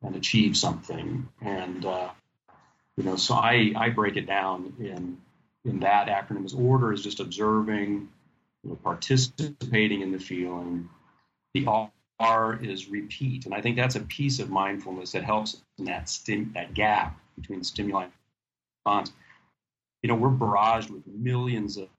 and 0.04 0.16
achieve 0.16 0.56
something. 0.58 1.28
And 1.42 1.86
uh, 1.86 2.10
you 2.98 3.04
know, 3.04 3.16
so 3.16 3.36
I 3.36 3.74
I 3.76 3.90
break 3.90 4.18
it 4.18 4.26
down 4.26 4.74
in 4.80 5.18
in 5.66 5.80
that 5.82 6.08
acronym 6.08 6.46
as 6.46 6.54
order 6.54 6.92
is 6.92 7.04
just 7.04 7.20
observing 7.20 8.10
you 8.64 8.70
know, 8.70 8.76
participating 8.84 10.02
in 10.02 10.12
the 10.12 10.20
feeling. 10.20 10.90
The 11.54 11.68
R 12.20 12.60
is 12.62 12.90
repeat, 12.90 13.46
and 13.46 13.54
I 13.54 13.62
think 13.62 13.76
that's 13.76 13.96
a 13.96 14.02
piece 14.02 14.40
of 14.40 14.50
mindfulness 14.50 15.12
that 15.12 15.24
helps 15.24 15.62
in 15.78 15.86
that 15.86 16.10
stim- 16.10 16.52
that 16.54 16.74
gap 16.74 17.20
between 17.36 17.64
stimuli 17.64 18.04
and 18.04 18.12
response. 18.86 19.12
You 20.02 20.10
know, 20.10 20.16
we're 20.16 20.30
barraged 20.30 20.90
with 20.90 21.06
millions 21.08 21.78
of 21.78 21.90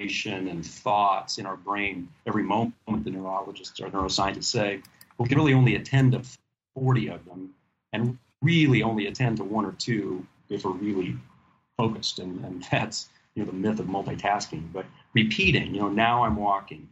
and 0.00 0.64
thoughts 0.64 1.38
in 1.38 1.46
our 1.46 1.56
brain 1.56 2.08
every 2.24 2.44
moment. 2.44 2.74
The 2.86 3.10
neurologists 3.10 3.80
or 3.80 3.90
neuroscientists 3.90 4.44
say 4.44 4.80
we 5.18 5.28
can 5.28 5.38
really 5.38 5.54
only 5.54 5.74
attend 5.74 6.12
to 6.12 6.22
40 6.74 7.08
of 7.08 7.24
them, 7.24 7.50
and 7.92 8.16
really 8.40 8.84
only 8.84 9.08
attend 9.08 9.38
to 9.38 9.44
one 9.44 9.64
or 9.64 9.72
two 9.72 10.24
if 10.48 10.64
we're 10.64 10.70
really 10.70 11.16
focused, 11.76 12.20
and, 12.20 12.44
and 12.44 12.64
that's 12.70 13.08
you 13.34 13.44
know 13.44 13.50
the 13.50 13.56
myth 13.56 13.80
of 13.80 13.86
multitasking, 13.86 14.72
but 14.72 14.86
repeating. 15.14 15.74
You 15.74 15.80
know, 15.80 15.88
now 15.88 16.22
I'm 16.22 16.36
walking, 16.36 16.88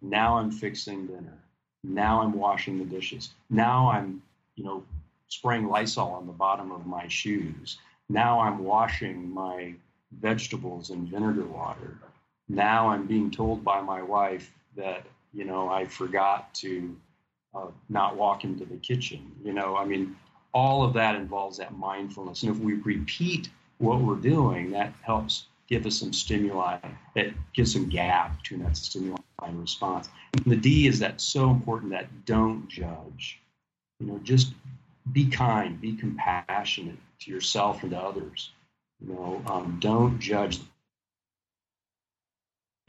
now 0.00 0.38
I'm 0.38 0.50
fixing 0.50 1.06
dinner, 1.06 1.36
now 1.84 2.22
I'm 2.22 2.32
washing 2.32 2.78
the 2.78 2.86
dishes, 2.86 3.30
now 3.50 3.90
I'm 3.90 4.22
you 4.56 4.64
know 4.64 4.82
spraying 5.28 5.68
Lysol 5.68 6.12
on 6.12 6.26
the 6.26 6.32
bottom 6.32 6.72
of 6.72 6.86
my 6.86 7.06
shoes, 7.06 7.76
now 8.08 8.40
I'm 8.40 8.64
washing 8.64 9.30
my 9.30 9.74
vegetables 10.18 10.88
in 10.88 11.06
vinegar 11.06 11.44
water. 11.44 11.98
Now 12.50 12.88
I'm 12.88 13.06
being 13.06 13.30
told 13.30 13.64
by 13.64 13.80
my 13.80 14.02
wife 14.02 14.52
that 14.76 15.06
you 15.32 15.44
know 15.44 15.68
I 15.68 15.86
forgot 15.86 16.52
to 16.54 16.96
uh, 17.54 17.68
not 17.88 18.16
walk 18.16 18.44
into 18.44 18.64
the 18.64 18.76
kitchen. 18.76 19.30
You 19.44 19.52
know, 19.52 19.76
I 19.76 19.84
mean, 19.84 20.16
all 20.52 20.82
of 20.82 20.94
that 20.94 21.14
involves 21.14 21.58
that 21.58 21.76
mindfulness, 21.76 22.42
and 22.42 22.54
if 22.54 22.60
we 22.60 22.74
repeat 22.74 23.48
what 23.78 24.00
we're 24.00 24.16
doing, 24.16 24.72
that 24.72 24.92
helps 25.02 25.46
give 25.68 25.86
us 25.86 25.98
some 26.00 26.12
stimuli 26.12 26.78
that 27.14 27.28
gives 27.54 27.72
some 27.72 27.88
gap 27.88 28.36
between 28.38 28.64
that 28.64 28.76
stimuli 28.76 29.16
and 29.42 29.60
response. 29.60 30.08
And 30.32 30.44
the 30.44 30.56
D 30.56 30.88
is 30.88 30.98
that 30.98 31.20
so 31.20 31.50
important 31.50 31.92
that 31.92 32.26
don't 32.26 32.68
judge. 32.68 33.40
You 34.00 34.08
know, 34.08 34.20
just 34.24 34.52
be 35.12 35.26
kind, 35.26 35.80
be 35.80 35.94
compassionate 35.94 36.98
to 37.20 37.30
yourself 37.30 37.82
and 37.82 37.92
to 37.92 37.98
others. 37.98 38.50
You 39.00 39.14
know, 39.14 39.42
um, 39.46 39.78
don't 39.80 40.18
judge. 40.18 40.60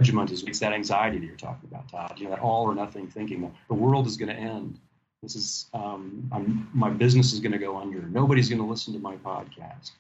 Judgment 0.02 0.32
is 0.32 0.44
it's 0.44 0.60
that 0.60 0.74
anxiety 0.74 1.20
that 1.20 1.26
you're 1.26 1.36
talking 1.36 1.70
about, 1.70 1.90
Todd. 1.90 2.14
You 2.18 2.26
know, 2.26 2.32
that 2.32 2.40
all 2.40 2.64
or 2.64 2.74
nothing 2.74 3.08
thinking. 3.08 3.54
The 3.68 3.74
world 3.74 4.08
is 4.08 4.18
going 4.18 4.30
to 4.30 4.36
end. 4.36 4.80
This 5.22 5.36
is 5.36 5.68
um, 5.74 6.68
my 6.74 6.90
business 6.90 7.34
is 7.34 7.40
going 7.40 7.52
to 7.52 7.60
go 7.60 7.78
under. 7.78 8.02
Nobody's 8.02 8.50
going 8.50 8.62
to 8.62 8.68
listen 8.68 8.94
to 8.94 9.00
my 9.00 9.16
podcast. 9.18 9.92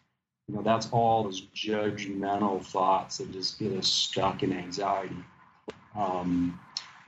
You 0.47 0.55
know, 0.55 0.63
that's 0.63 0.89
all 0.91 1.23
those 1.23 1.41
judgmental 1.55 2.65
thoughts 2.65 3.19
that 3.19 3.31
just 3.31 3.59
get 3.59 3.71
us 3.73 3.87
stuck 3.87 4.41
in 4.41 4.51
anxiety. 4.51 5.15
Um, 5.95 6.59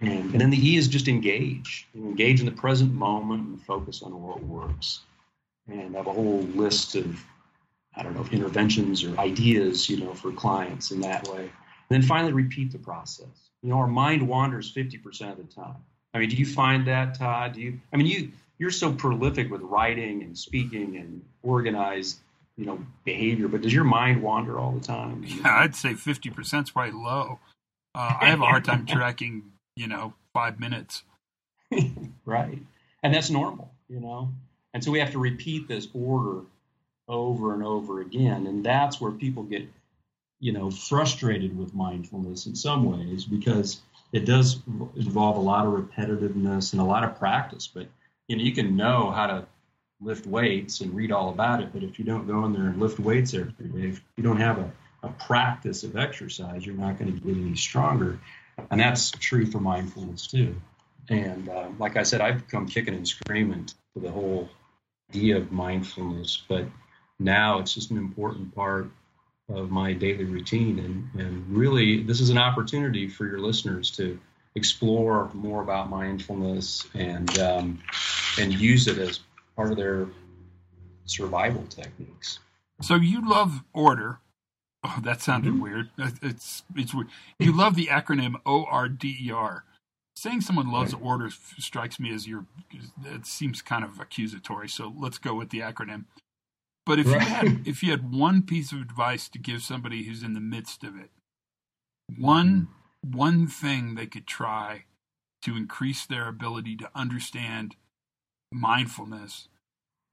and, 0.01 0.31
and 0.31 0.41
then 0.41 0.49
the 0.49 0.69
E 0.69 0.77
is 0.77 0.87
just 0.87 1.07
engage. 1.07 1.87
Engage 1.95 2.39
in 2.39 2.45
the 2.45 2.51
present 2.51 2.93
moment 2.93 3.47
and 3.47 3.61
focus 3.63 4.03
on 4.03 4.21
what 4.21 4.43
works. 4.43 4.99
And 5.67 5.95
I 5.95 5.97
have 5.97 6.07
a 6.07 6.13
whole 6.13 6.41
list 6.53 6.95
of, 6.95 7.19
I 7.95 8.03
don't 8.03 8.13
know, 8.13 8.25
interventions 8.31 9.03
or 9.03 9.17
ideas, 9.19 9.89
you 9.89 9.97
know, 9.97 10.13
for 10.13 10.31
clients 10.31 10.91
in 10.91 11.01
that 11.01 11.27
way. 11.29 11.49
And 11.93 12.01
then 12.01 12.07
finally, 12.07 12.33
repeat 12.33 12.71
the 12.71 12.79
process. 12.79 13.49
You 13.61 13.69
know, 13.69 13.77
our 13.77 13.87
mind 13.87 14.27
wanders 14.27 14.73
50% 14.73 15.31
of 15.31 15.37
the 15.37 15.43
time. 15.43 15.77
I 16.13 16.19
mean, 16.19 16.29
do 16.29 16.35
you 16.35 16.45
find 16.45 16.87
that, 16.87 17.17
Todd? 17.17 17.53
Do 17.53 17.61
you? 17.61 17.79
I 17.91 17.97
mean, 17.97 18.07
you 18.07 18.31
you're 18.57 18.71
so 18.71 18.93
prolific 18.93 19.51
with 19.51 19.61
writing 19.61 20.21
and 20.21 20.37
speaking 20.37 20.97
and 20.97 21.23
organized 21.41 22.19
you 22.55 22.67
know 22.67 22.77
behavior 23.03 23.47
but 23.47 23.61
does 23.61 23.73
your 23.73 23.83
mind 23.83 24.21
wander 24.21 24.59
all 24.59 24.71
the 24.71 24.79
time 24.79 25.23
yeah 25.25 25.57
i'd 25.61 25.75
say 25.75 25.93
50% 25.93 26.63
is 26.63 26.69
probably 26.69 26.91
low 26.91 27.39
uh, 27.95 28.13
i 28.21 28.29
have 28.29 28.41
a 28.41 28.45
hard 28.45 28.63
time 28.63 28.85
tracking 28.85 29.41
you 29.75 29.87
know 29.87 30.13
five 30.33 30.59
minutes 30.59 31.01
right? 32.25 32.59
And 33.01 33.13
that's 33.13 33.29
normal, 33.29 33.71
you 33.89 33.99
know. 33.99 34.31
And 34.73 34.83
so 34.83 34.91
we 34.91 34.99
have 34.99 35.11
to 35.11 35.19
repeat 35.19 35.67
this 35.67 35.87
order 35.93 36.41
over 37.07 37.53
and 37.53 37.63
over 37.63 38.01
again, 38.01 38.47
and 38.47 38.63
that's 38.63 38.99
where 38.99 39.11
people 39.11 39.43
get, 39.43 39.67
you 40.43 40.51
know, 40.51 40.69
frustrated 40.69 41.57
with 41.57 41.73
mindfulness 41.73 42.47
in 42.47 42.53
some 42.53 42.83
ways 42.83 43.23
because 43.23 43.79
it 44.11 44.25
does 44.25 44.61
involve 44.97 45.37
a 45.37 45.39
lot 45.39 45.65
of 45.65 45.71
repetitiveness 45.71 46.73
and 46.73 46.81
a 46.81 46.85
lot 46.85 47.05
of 47.05 47.17
practice. 47.17 47.65
But 47.65 47.87
you 48.27 48.35
know, 48.35 48.43
you 48.43 48.51
can 48.51 48.75
know 48.75 49.09
how 49.09 49.27
to 49.27 49.45
lift 50.01 50.27
weights 50.27 50.81
and 50.81 50.93
read 50.93 51.13
all 51.13 51.29
about 51.29 51.61
it, 51.61 51.69
but 51.71 51.81
if 51.81 51.97
you 51.97 52.03
don't 52.03 52.27
go 52.27 52.43
in 52.43 52.51
there 52.51 52.67
and 52.67 52.77
lift 52.77 52.99
weights 52.99 53.33
every 53.33 53.53
day, 53.53 53.87
if 53.87 54.01
you 54.17 54.23
don't 54.23 54.41
have 54.41 54.59
a, 54.59 54.69
a 55.03 55.07
practice 55.07 55.85
of 55.85 55.95
exercise, 55.95 56.65
you're 56.65 56.75
not 56.75 56.99
going 56.99 57.13
to 57.13 57.25
get 57.25 57.37
any 57.37 57.55
stronger. 57.55 58.19
And 58.69 58.81
that's 58.81 59.11
true 59.11 59.45
for 59.45 59.61
mindfulness 59.61 60.27
too. 60.27 60.57
And 61.07 61.47
uh, 61.47 61.69
like 61.79 61.95
I 61.95 62.03
said, 62.03 62.19
I've 62.19 62.49
come 62.49 62.67
kicking 62.67 62.95
and 62.95 63.07
screaming 63.07 63.67
to 63.93 64.01
the 64.01 64.11
whole 64.11 64.49
idea 65.09 65.37
of 65.37 65.53
mindfulness, 65.53 66.43
but 66.49 66.65
now 67.17 67.59
it's 67.59 67.73
just 67.73 67.91
an 67.91 67.97
important 67.97 68.53
part 68.53 68.89
of 69.49 69.69
my 69.69 69.93
daily 69.93 70.25
routine. 70.25 70.79
And, 70.79 71.21
and 71.21 71.47
really, 71.49 72.03
this 72.03 72.21
is 72.21 72.29
an 72.29 72.37
opportunity 72.37 73.07
for 73.07 73.25
your 73.25 73.39
listeners 73.39 73.91
to 73.91 74.19
explore 74.55 75.29
more 75.33 75.61
about 75.61 75.89
mindfulness 75.89 76.87
and 76.93 77.37
um, 77.39 77.79
and 78.39 78.53
use 78.53 78.87
it 78.87 78.97
as 78.97 79.19
part 79.55 79.71
of 79.71 79.77
their 79.77 80.07
survival 81.05 81.63
techniques. 81.69 82.39
So 82.81 82.95
you 82.95 83.27
love 83.27 83.63
order. 83.73 84.19
Oh, 84.83 84.99
that 85.03 85.21
sounded 85.21 85.53
mm-hmm. 85.53 85.63
weird. 85.63 85.89
It's 86.21 86.63
it's 86.75 86.93
weird. 86.93 87.07
You 87.39 87.55
love 87.55 87.75
the 87.75 87.87
acronym 87.87 88.35
O 88.45 88.65
R 88.65 88.89
D 88.89 89.17
E 89.21 89.31
R. 89.31 89.63
Saying 90.15 90.41
someone 90.41 90.71
loves 90.71 90.93
right. 90.93 91.03
order 91.03 91.29
strikes 91.57 91.99
me 91.99 92.13
as 92.13 92.27
your. 92.27 92.45
It 93.05 93.25
seems 93.25 93.61
kind 93.61 93.83
of 93.83 93.99
accusatory. 93.99 94.69
So 94.69 94.93
let's 94.95 95.17
go 95.17 95.33
with 95.33 95.49
the 95.49 95.59
acronym. 95.59 96.05
But 96.85 96.99
if 96.99 97.07
right. 97.07 97.13
you 97.13 97.19
had 97.19 97.67
if 97.67 97.83
you 97.83 97.91
had 97.91 98.13
one 98.13 98.41
piece 98.41 98.71
of 98.71 98.81
advice 98.81 99.29
to 99.29 99.39
give 99.39 99.61
somebody 99.61 100.03
who's 100.03 100.23
in 100.23 100.33
the 100.33 100.41
midst 100.41 100.83
of 100.83 100.97
it, 100.97 101.11
one 102.17 102.67
mm-hmm. 103.05 103.17
one 103.17 103.47
thing 103.47 103.95
they 103.95 104.07
could 104.07 104.27
try 104.27 104.85
to 105.43 105.55
increase 105.55 106.05
their 106.05 106.27
ability 106.27 106.75
to 106.77 106.89
understand 106.95 107.75
mindfulness, 108.51 109.47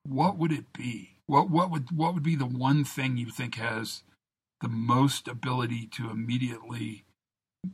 what 0.04 0.36
would 0.38 0.52
it 0.52 0.72
be? 0.72 1.16
What 1.26 1.50
what 1.50 1.70
would 1.70 1.96
what 1.96 2.14
would 2.14 2.22
be 2.22 2.36
the 2.36 2.46
one 2.46 2.84
thing 2.84 3.16
you 3.16 3.30
think 3.30 3.56
has 3.56 4.02
the 4.60 4.68
most 4.68 5.26
ability 5.26 5.86
to 5.92 6.10
immediately 6.10 7.04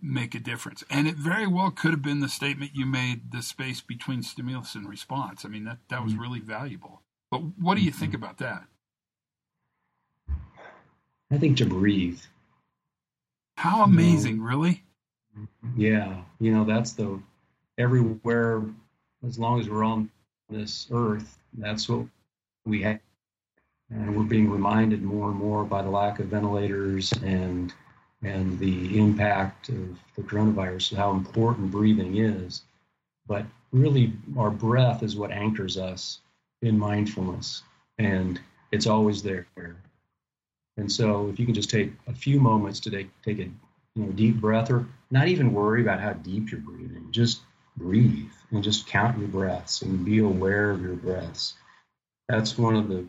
make 0.00 0.34
a 0.34 0.40
difference? 0.40 0.84
And 0.88 1.06
it 1.06 1.16
very 1.16 1.46
well 1.46 1.70
could 1.70 1.92
have 1.92 2.02
been 2.02 2.20
the 2.20 2.28
statement 2.28 2.72
you 2.74 2.86
made, 2.86 3.32
the 3.32 3.42
space 3.42 3.80
between 3.80 4.22
stimulus 4.22 4.74
and 4.74 4.88
response. 4.88 5.44
I 5.44 5.48
mean 5.48 5.64
that 5.64 5.78
that 5.88 6.02
was 6.02 6.12
mm-hmm. 6.12 6.22
really 6.22 6.40
valuable. 6.40 7.02
But 7.30 7.42
what 7.58 7.76
do 7.76 7.82
you 7.82 7.90
think 7.92 8.12
mm-hmm. 8.12 8.22
about 8.22 8.38
that? 8.38 8.64
I 11.30 11.38
think 11.38 11.56
to 11.58 11.66
breathe. 11.66 12.20
How 13.56 13.84
amazing, 13.84 14.36
you 14.36 14.42
know, 14.42 14.48
really? 14.48 14.84
Yeah, 15.76 16.22
you 16.40 16.52
know 16.52 16.64
that's 16.64 16.92
the 16.92 17.20
everywhere. 17.78 18.62
As 19.26 19.38
long 19.38 19.60
as 19.60 19.68
we're 19.68 19.84
on 19.84 20.10
this 20.48 20.88
earth. 20.92 21.38
That's 21.58 21.88
what 21.88 22.06
we 22.64 22.82
have. 22.82 23.00
And 23.90 24.16
we're 24.16 24.24
being 24.24 24.50
reminded 24.50 25.02
more 25.02 25.30
and 25.30 25.38
more 25.38 25.64
by 25.64 25.82
the 25.82 25.90
lack 25.90 26.18
of 26.18 26.26
ventilators 26.26 27.12
and 27.24 27.72
and 28.22 28.58
the 28.58 28.98
impact 28.98 29.68
of 29.68 29.98
the 30.16 30.22
coronavirus, 30.22 30.96
how 30.96 31.12
important 31.12 31.70
breathing 31.70 32.16
is. 32.16 32.62
But 33.28 33.44
really, 33.72 34.12
our 34.36 34.50
breath 34.50 35.02
is 35.02 35.16
what 35.16 35.30
anchors 35.30 35.76
us 35.76 36.20
in 36.62 36.78
mindfulness, 36.78 37.62
and 37.98 38.40
it's 38.72 38.86
always 38.86 39.22
there. 39.22 39.46
And 40.76 40.90
so, 40.90 41.28
if 41.28 41.38
you 41.38 41.46
can 41.46 41.54
just 41.54 41.70
take 41.70 41.92
a 42.06 42.12
few 42.12 42.38
moments 42.38 42.80
to 42.80 42.90
take, 42.90 43.08
take 43.22 43.38
a 43.38 43.44
you 43.44 43.52
know 43.96 44.12
deep 44.12 44.40
breath, 44.40 44.70
or 44.70 44.86
not 45.10 45.28
even 45.28 45.52
worry 45.54 45.80
about 45.82 46.00
how 46.00 46.12
deep 46.12 46.50
you're 46.50 46.60
breathing, 46.60 47.08
just 47.10 47.40
breathe 47.76 48.30
and 48.50 48.62
just 48.62 48.86
count 48.86 49.18
your 49.18 49.28
breaths 49.28 49.82
and 49.82 50.04
be 50.04 50.18
aware 50.18 50.70
of 50.70 50.82
your 50.82 50.94
breaths. 50.94 51.54
That's 52.28 52.58
one 52.58 52.76
of 52.76 52.88
the 52.88 53.06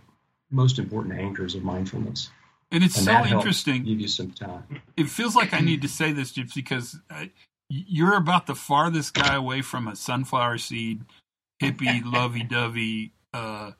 most 0.51 0.79
important 0.79 1.19
anchors 1.19 1.55
of 1.55 1.63
mindfulness. 1.63 2.29
And 2.71 2.83
it's 2.83 2.97
and 2.97 3.05
so 3.05 3.25
interesting. 3.25 3.83
Give 3.83 3.99
you 3.99 4.07
some 4.07 4.31
time. 4.31 4.81
It 4.95 5.09
feels 5.09 5.35
like 5.35 5.53
I 5.53 5.59
need 5.59 5.81
to 5.83 5.87
say 5.87 6.11
this, 6.11 6.31
just 6.31 6.53
because 6.53 6.97
uh, 7.09 7.25
you're 7.69 8.15
about 8.15 8.45
the 8.45 8.55
farthest 8.55 9.13
guy 9.13 9.35
away 9.35 9.61
from 9.61 9.87
a 9.87 9.95
sunflower 9.95 10.57
seed, 10.57 11.01
hippie, 11.61 12.01
lovey-dovey. 12.03 13.13
Uh, 13.33 13.71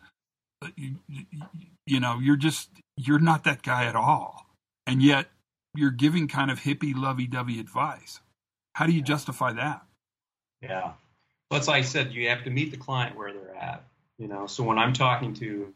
you, 1.87 1.99
know, 1.99 2.19
you're 2.19 2.35
just 2.35 2.69
you're 2.95 3.19
not 3.19 3.43
that 3.43 3.61
guy 3.63 3.85
at 3.85 3.95
all, 3.95 4.45
and 4.85 5.01
yet 5.01 5.27
you're 5.75 5.91
giving 5.91 6.27
kind 6.27 6.49
of 6.51 6.59
hippie, 6.59 6.95
lovey-dovey 6.95 7.59
advice. 7.59 8.19
How 8.73 8.85
do 8.85 8.91
you 8.91 9.01
justify 9.01 9.53
that? 9.53 9.83
Yeah. 10.61 10.93
Well, 11.49 11.59
it's 11.59 11.67
like 11.67 11.83
I 11.83 11.85
said, 11.85 12.11
you 12.11 12.29
have 12.29 12.43
to 12.43 12.49
meet 12.49 12.71
the 12.71 12.77
client 12.77 13.15
where 13.15 13.31
they're 13.31 13.55
at. 13.55 13.83
You 14.17 14.27
know, 14.27 14.47
so 14.47 14.63
when 14.63 14.79
I'm 14.79 14.93
talking 14.93 15.33
to 15.35 15.73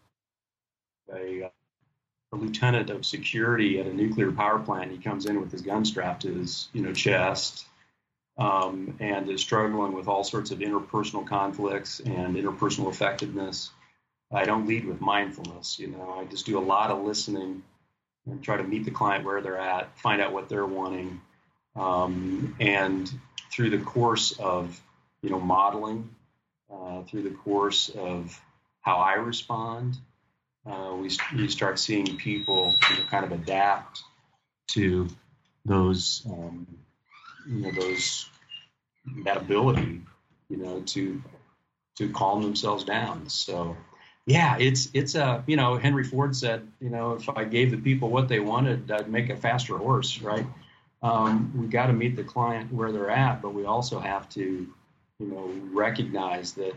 a, 1.13 1.43
a 1.43 2.35
lieutenant 2.35 2.89
of 2.89 3.05
security 3.05 3.79
at 3.79 3.85
a 3.85 3.93
nuclear 3.93 4.31
power 4.31 4.59
plant, 4.59 4.91
he 4.91 4.97
comes 4.97 5.27
in 5.27 5.39
with 5.39 5.51
his 5.51 5.61
gun 5.61 5.85
strapped 5.85 6.23
to 6.23 6.33
his, 6.33 6.69
you 6.73 6.81
know, 6.81 6.93
chest, 6.93 7.65
um, 8.37 8.95
and 8.99 9.29
is 9.29 9.41
struggling 9.41 9.93
with 9.93 10.07
all 10.07 10.23
sorts 10.23 10.49
of 10.49 10.59
interpersonal 10.59 11.27
conflicts 11.27 11.99
and 11.99 12.35
interpersonal 12.35 12.89
effectiveness. 12.89 13.69
I 14.33 14.45
don't 14.45 14.67
lead 14.67 14.85
with 14.85 15.01
mindfulness. 15.01 15.79
You 15.79 15.87
know, 15.87 16.17
I 16.19 16.25
just 16.25 16.45
do 16.45 16.57
a 16.57 16.63
lot 16.63 16.89
of 16.89 17.03
listening 17.03 17.63
and 18.25 18.43
try 18.43 18.57
to 18.57 18.63
meet 18.63 18.85
the 18.85 18.91
client 18.91 19.25
where 19.25 19.41
they're 19.41 19.57
at, 19.59 19.97
find 19.97 20.21
out 20.21 20.31
what 20.31 20.47
they're 20.47 20.65
wanting, 20.65 21.21
um, 21.75 22.55
and 22.59 23.11
through 23.51 23.71
the 23.71 23.79
course 23.79 24.31
of 24.39 24.79
you 25.21 25.29
know 25.29 25.39
modeling, 25.39 26.09
uh, 26.71 27.03
through 27.03 27.23
the 27.23 27.31
course 27.31 27.89
of 27.89 28.39
how 28.81 28.97
I 28.97 29.15
respond, 29.15 29.97
uh, 30.65 30.95
we 30.95 31.09
we 31.35 31.47
start 31.47 31.79
seeing 31.79 32.17
people 32.17 32.73
you 32.89 32.97
know, 32.97 33.09
kind 33.09 33.25
of 33.25 33.31
adapt 33.31 34.03
to 34.67 35.07
those 35.65 36.23
um, 36.27 36.67
you 37.47 37.61
know 37.61 37.71
those 37.71 38.29
that 39.25 39.37
ability 39.37 40.01
you 40.49 40.57
know 40.57 40.81
to 40.81 41.21
to 41.97 42.09
calm 42.09 42.41
themselves 42.41 42.83
down. 42.83 43.27
So 43.29 43.75
yeah, 44.25 44.57
it's 44.59 44.89
it's 44.93 45.15
a 45.15 45.43
you 45.47 45.55
know 45.55 45.77
Henry 45.77 46.03
Ford 46.03 46.35
said 46.35 46.67
you 46.79 46.89
know 46.89 47.13
if 47.13 47.27
I 47.29 47.43
gave 47.43 47.71
the 47.71 47.77
people 47.77 48.09
what 48.09 48.27
they 48.27 48.39
wanted, 48.39 48.89
I'd 48.91 49.09
make 49.09 49.29
a 49.29 49.35
faster 49.35 49.77
horse, 49.77 50.21
right? 50.21 50.45
um, 51.03 51.51
we 51.55 51.67
got 51.67 51.87
to 51.87 51.93
meet 51.93 52.15
the 52.15 52.23
client 52.23 52.71
where 52.71 52.91
they're 52.91 53.09
at, 53.09 53.41
but 53.41 53.53
we 53.53 53.65
also 53.65 53.99
have 53.99 54.29
to, 54.29 54.41
you 55.19 55.27
know, 55.27 55.51
recognize 55.71 56.53
that 56.53 56.73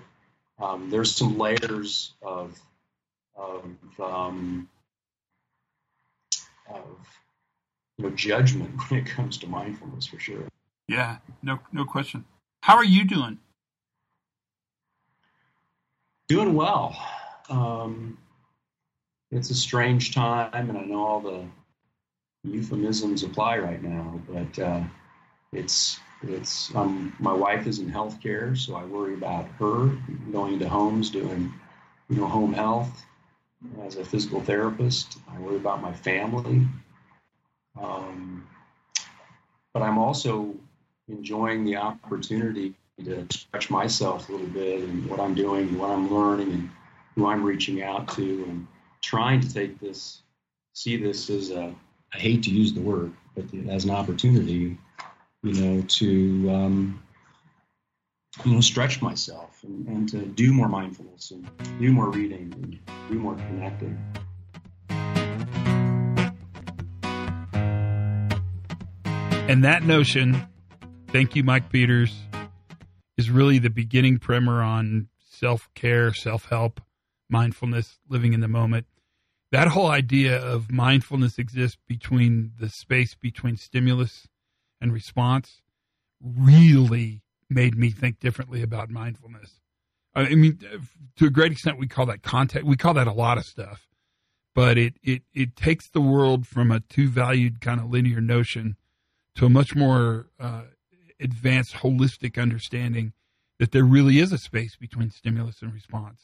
um, 0.58 0.88
there's 0.90 1.14
some 1.14 1.38
layers 1.38 2.12
of 2.22 2.58
of, 3.36 3.64
um, 4.00 4.68
of 6.70 6.84
you 7.98 8.04
know 8.04 8.10
judgment 8.10 8.70
when 8.88 9.00
it 9.00 9.06
comes 9.06 9.38
to 9.38 9.46
mindfulness 9.46 10.06
for 10.06 10.18
sure. 10.18 10.44
Yeah, 10.88 11.18
no, 11.42 11.58
no 11.72 11.84
question. 11.84 12.24
How 12.62 12.76
are 12.76 12.84
you 12.84 13.04
doing? 13.04 13.38
Doing 16.28 16.54
well. 16.54 16.96
Um, 17.48 18.18
it's 19.30 19.50
a 19.50 19.54
strange 19.54 20.14
time, 20.14 20.70
and 20.70 20.78
I 20.78 20.84
know 20.84 21.04
all 21.04 21.20
the 21.20 21.44
euphemisms 22.44 23.22
apply 23.22 23.58
right 23.58 23.82
now, 23.82 24.20
but 24.28 24.58
uh, 24.58 24.82
it's 25.52 25.98
it's 26.22 26.74
um, 26.74 27.14
my 27.18 27.32
wife 27.32 27.66
is 27.66 27.78
in 27.80 27.90
healthcare, 27.90 28.56
so 28.56 28.74
I 28.74 28.84
worry 28.84 29.14
about 29.14 29.46
her 29.58 29.90
going 30.32 30.54
into 30.54 30.68
homes 30.68 31.10
doing 31.10 31.52
you 32.08 32.16
know 32.16 32.26
home 32.26 32.52
health 32.52 33.04
as 33.82 33.96
a 33.96 34.04
physical 34.04 34.40
therapist. 34.40 35.18
I 35.28 35.38
worry 35.40 35.56
about 35.56 35.82
my 35.82 35.92
family, 35.92 36.66
um, 37.80 38.46
but 39.72 39.82
I'm 39.82 39.98
also 39.98 40.54
enjoying 41.08 41.64
the 41.64 41.76
opportunity 41.76 42.74
to 43.04 43.26
stretch 43.30 43.70
myself 43.70 44.28
a 44.28 44.32
little 44.32 44.46
bit 44.46 44.82
and 44.82 45.06
what 45.06 45.20
I'm 45.20 45.34
doing 45.34 45.68
and 45.68 45.78
what 45.78 45.90
I'm 45.90 46.14
learning 46.14 46.52
and 46.52 46.70
who 47.14 47.26
I'm 47.26 47.44
reaching 47.44 47.82
out 47.82 48.08
to 48.14 48.44
and 48.48 48.66
trying 49.02 49.40
to 49.40 49.52
take 49.52 49.78
this 49.80 50.22
see 50.72 50.96
this 50.96 51.30
as 51.30 51.50
a 51.50 51.74
I 52.12 52.18
hate 52.18 52.44
to 52.44 52.50
use 52.50 52.72
the 52.72 52.80
word, 52.80 53.12
but 53.34 53.44
as 53.68 53.84
an 53.84 53.90
opportunity, 53.90 54.78
you 55.42 55.52
know, 55.52 55.82
to 55.82 56.50
um, 56.50 57.02
you 58.44 58.52
know 58.52 58.60
stretch 58.60 59.02
myself 59.02 59.60
and, 59.64 59.86
and 59.88 60.08
to 60.10 60.26
do 60.26 60.52
more 60.52 60.68
mindfulness 60.68 61.30
and 61.30 61.48
do 61.78 61.92
more 61.92 62.10
reading 62.10 62.52
and 62.54 62.78
do 63.08 63.18
more 63.18 63.34
connecting. 63.34 63.98
And 69.46 69.62
that 69.62 69.82
notion, 69.82 70.48
thank 71.08 71.36
you, 71.36 71.44
Mike 71.44 71.70
Peters, 71.70 72.16
is 73.18 73.30
really 73.30 73.58
the 73.58 73.70
beginning 73.70 74.18
primer 74.18 74.62
on 74.62 75.08
self 75.30 75.68
care, 75.74 76.14
self 76.14 76.46
help, 76.46 76.80
mindfulness, 77.34 77.98
living 78.08 78.32
in 78.32 78.40
the 78.40 78.48
moment. 78.48 78.86
That 79.50 79.68
whole 79.68 79.88
idea 79.88 80.40
of 80.40 80.70
mindfulness 80.70 81.38
exists 81.38 81.78
between 81.86 82.52
the 82.60 82.68
space 82.68 83.14
between 83.14 83.56
stimulus 83.56 84.28
and 84.80 84.92
response 84.92 85.62
really 86.20 87.22
made 87.50 87.76
me 87.76 87.90
think 87.90 88.20
differently 88.20 88.62
about 88.62 88.88
mindfulness. 88.88 89.60
I 90.14 90.34
mean, 90.36 90.60
to 91.16 91.26
a 91.26 91.30
great 91.30 91.50
extent, 91.50 91.78
we 91.78 91.88
call 91.88 92.06
that 92.06 92.22
context. 92.22 92.66
We 92.66 92.76
call 92.76 92.94
that 92.94 93.08
a 93.08 93.12
lot 93.12 93.36
of 93.36 93.44
stuff, 93.44 93.88
but 94.54 94.78
it 94.78 94.94
it 95.02 95.22
it 95.32 95.56
takes 95.56 95.88
the 95.88 96.00
world 96.00 96.46
from 96.46 96.70
a 96.70 96.80
two 96.80 97.08
valued 97.08 97.60
kind 97.60 97.80
of 97.80 97.90
linear 97.90 98.20
notion 98.20 98.76
to 99.34 99.46
a 99.46 99.50
much 99.50 99.74
more 99.74 100.26
uh, 100.38 100.62
advanced, 101.18 101.74
holistic 101.76 102.40
understanding 102.40 103.12
that 103.58 103.72
there 103.72 103.84
really 103.84 104.20
is 104.20 104.32
a 104.32 104.38
space 104.38 104.76
between 104.76 105.10
stimulus 105.10 105.62
and 105.62 105.72
response, 105.72 106.20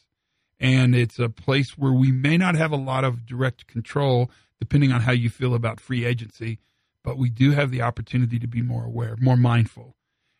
and 0.60 0.94
it's 0.94 1.18
a 1.18 1.28
place 1.28 1.78
where 1.78 1.92
we 1.92 2.12
may 2.12 2.36
not 2.36 2.54
have 2.54 2.70
a 2.70 2.76
lot 2.76 3.02
of 3.02 3.26
direct 3.26 3.66
control, 3.66 4.30
depending 4.60 4.92
on 4.92 5.00
how 5.00 5.12
you 5.12 5.30
feel 5.30 5.54
about 5.54 5.80
free 5.80 6.04
agency, 6.04 6.58
but 7.02 7.16
we 7.16 7.30
do 7.30 7.52
have 7.52 7.70
the 7.70 7.82
opportunity 7.82 8.38
to 8.38 8.46
be 8.46 8.60
more 8.60 8.84
aware, 8.84 9.16
more 9.18 9.36
mindful, 9.36 9.96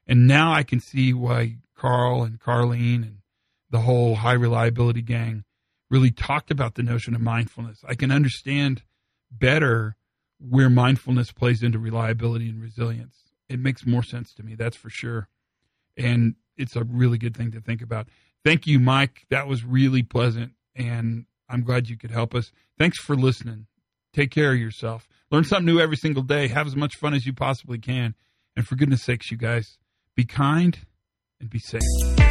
and 0.07 0.27
now 0.27 0.53
I 0.53 0.63
can 0.63 0.81
see 0.81 1.15
why 1.15 1.57
Karl 1.77 2.25
and 2.25 2.39
Karlene 2.39 3.03
and 3.03 3.19
the 3.71 3.81
whole 3.81 4.17
high 4.17 4.33
reliability 4.33 5.03
gang 5.03 5.45
really 5.89 6.11
talked 6.11 6.51
about 6.51 6.75
the 6.75 6.83
notion 6.83 7.15
of 7.15 7.21
mindfulness. 7.21 7.85
I 7.89 7.95
can 7.95 8.11
understand 8.11 8.83
better 9.31 9.97
where 10.39 10.69
mindfulness 10.69 11.33
plays 11.33 11.63
into 11.63 11.79
reliability 11.79 12.49
and 12.49 12.61
resilience. 12.61 13.17
It 13.49 13.61
makes 13.61 13.87
more 13.87 14.03
sense 14.03 14.35
to 14.35 14.43
me, 14.43 14.55
that's 14.55 14.77
for 14.77 14.91
sure. 14.91 15.29
And 15.97 16.35
it's 16.57 16.77
a 16.77 16.85
really 16.85 17.19
good 17.19 17.37
thing 17.37 17.53
to 17.53 17.61
think 17.61 17.83
about. 17.83 18.09
Thank 18.45 18.67
you, 18.67 18.81
Mike. 18.81 19.27
That 19.31 19.47
was 19.47 19.65
really 19.65 20.03
pleasant. 20.03 20.53
And 20.75 21.27
I'm 21.49 21.63
glad 21.63 21.89
you 21.89 21.97
could 21.97 22.11
help 22.11 22.35
us. 22.35 22.53
Thanks 22.79 22.99
for 22.99 23.17
listening. 23.17 23.67
Take 24.13 24.31
care 24.31 24.53
of 24.53 24.59
yourself. 24.59 25.09
Learn 25.31 25.45
something 25.45 25.67
new 25.67 25.81
every 25.81 25.97
single 25.97 26.23
day. 26.23 26.49
Have 26.49 26.67
as 26.67 26.77
much 26.77 26.97
fun 26.97 27.15
as 27.15 27.27
you 27.27 27.33
possibly 27.33 27.79
can. 27.79 28.15
And 28.57 28.67
for 28.67 28.75
goodness 28.75 29.03
sakes, 29.03 29.31
you 29.31 29.37
guys, 29.37 29.79
be 30.17 30.25
kind 30.25 30.79
and 31.41 31.49
be 31.49 31.59
safe. 31.59 32.30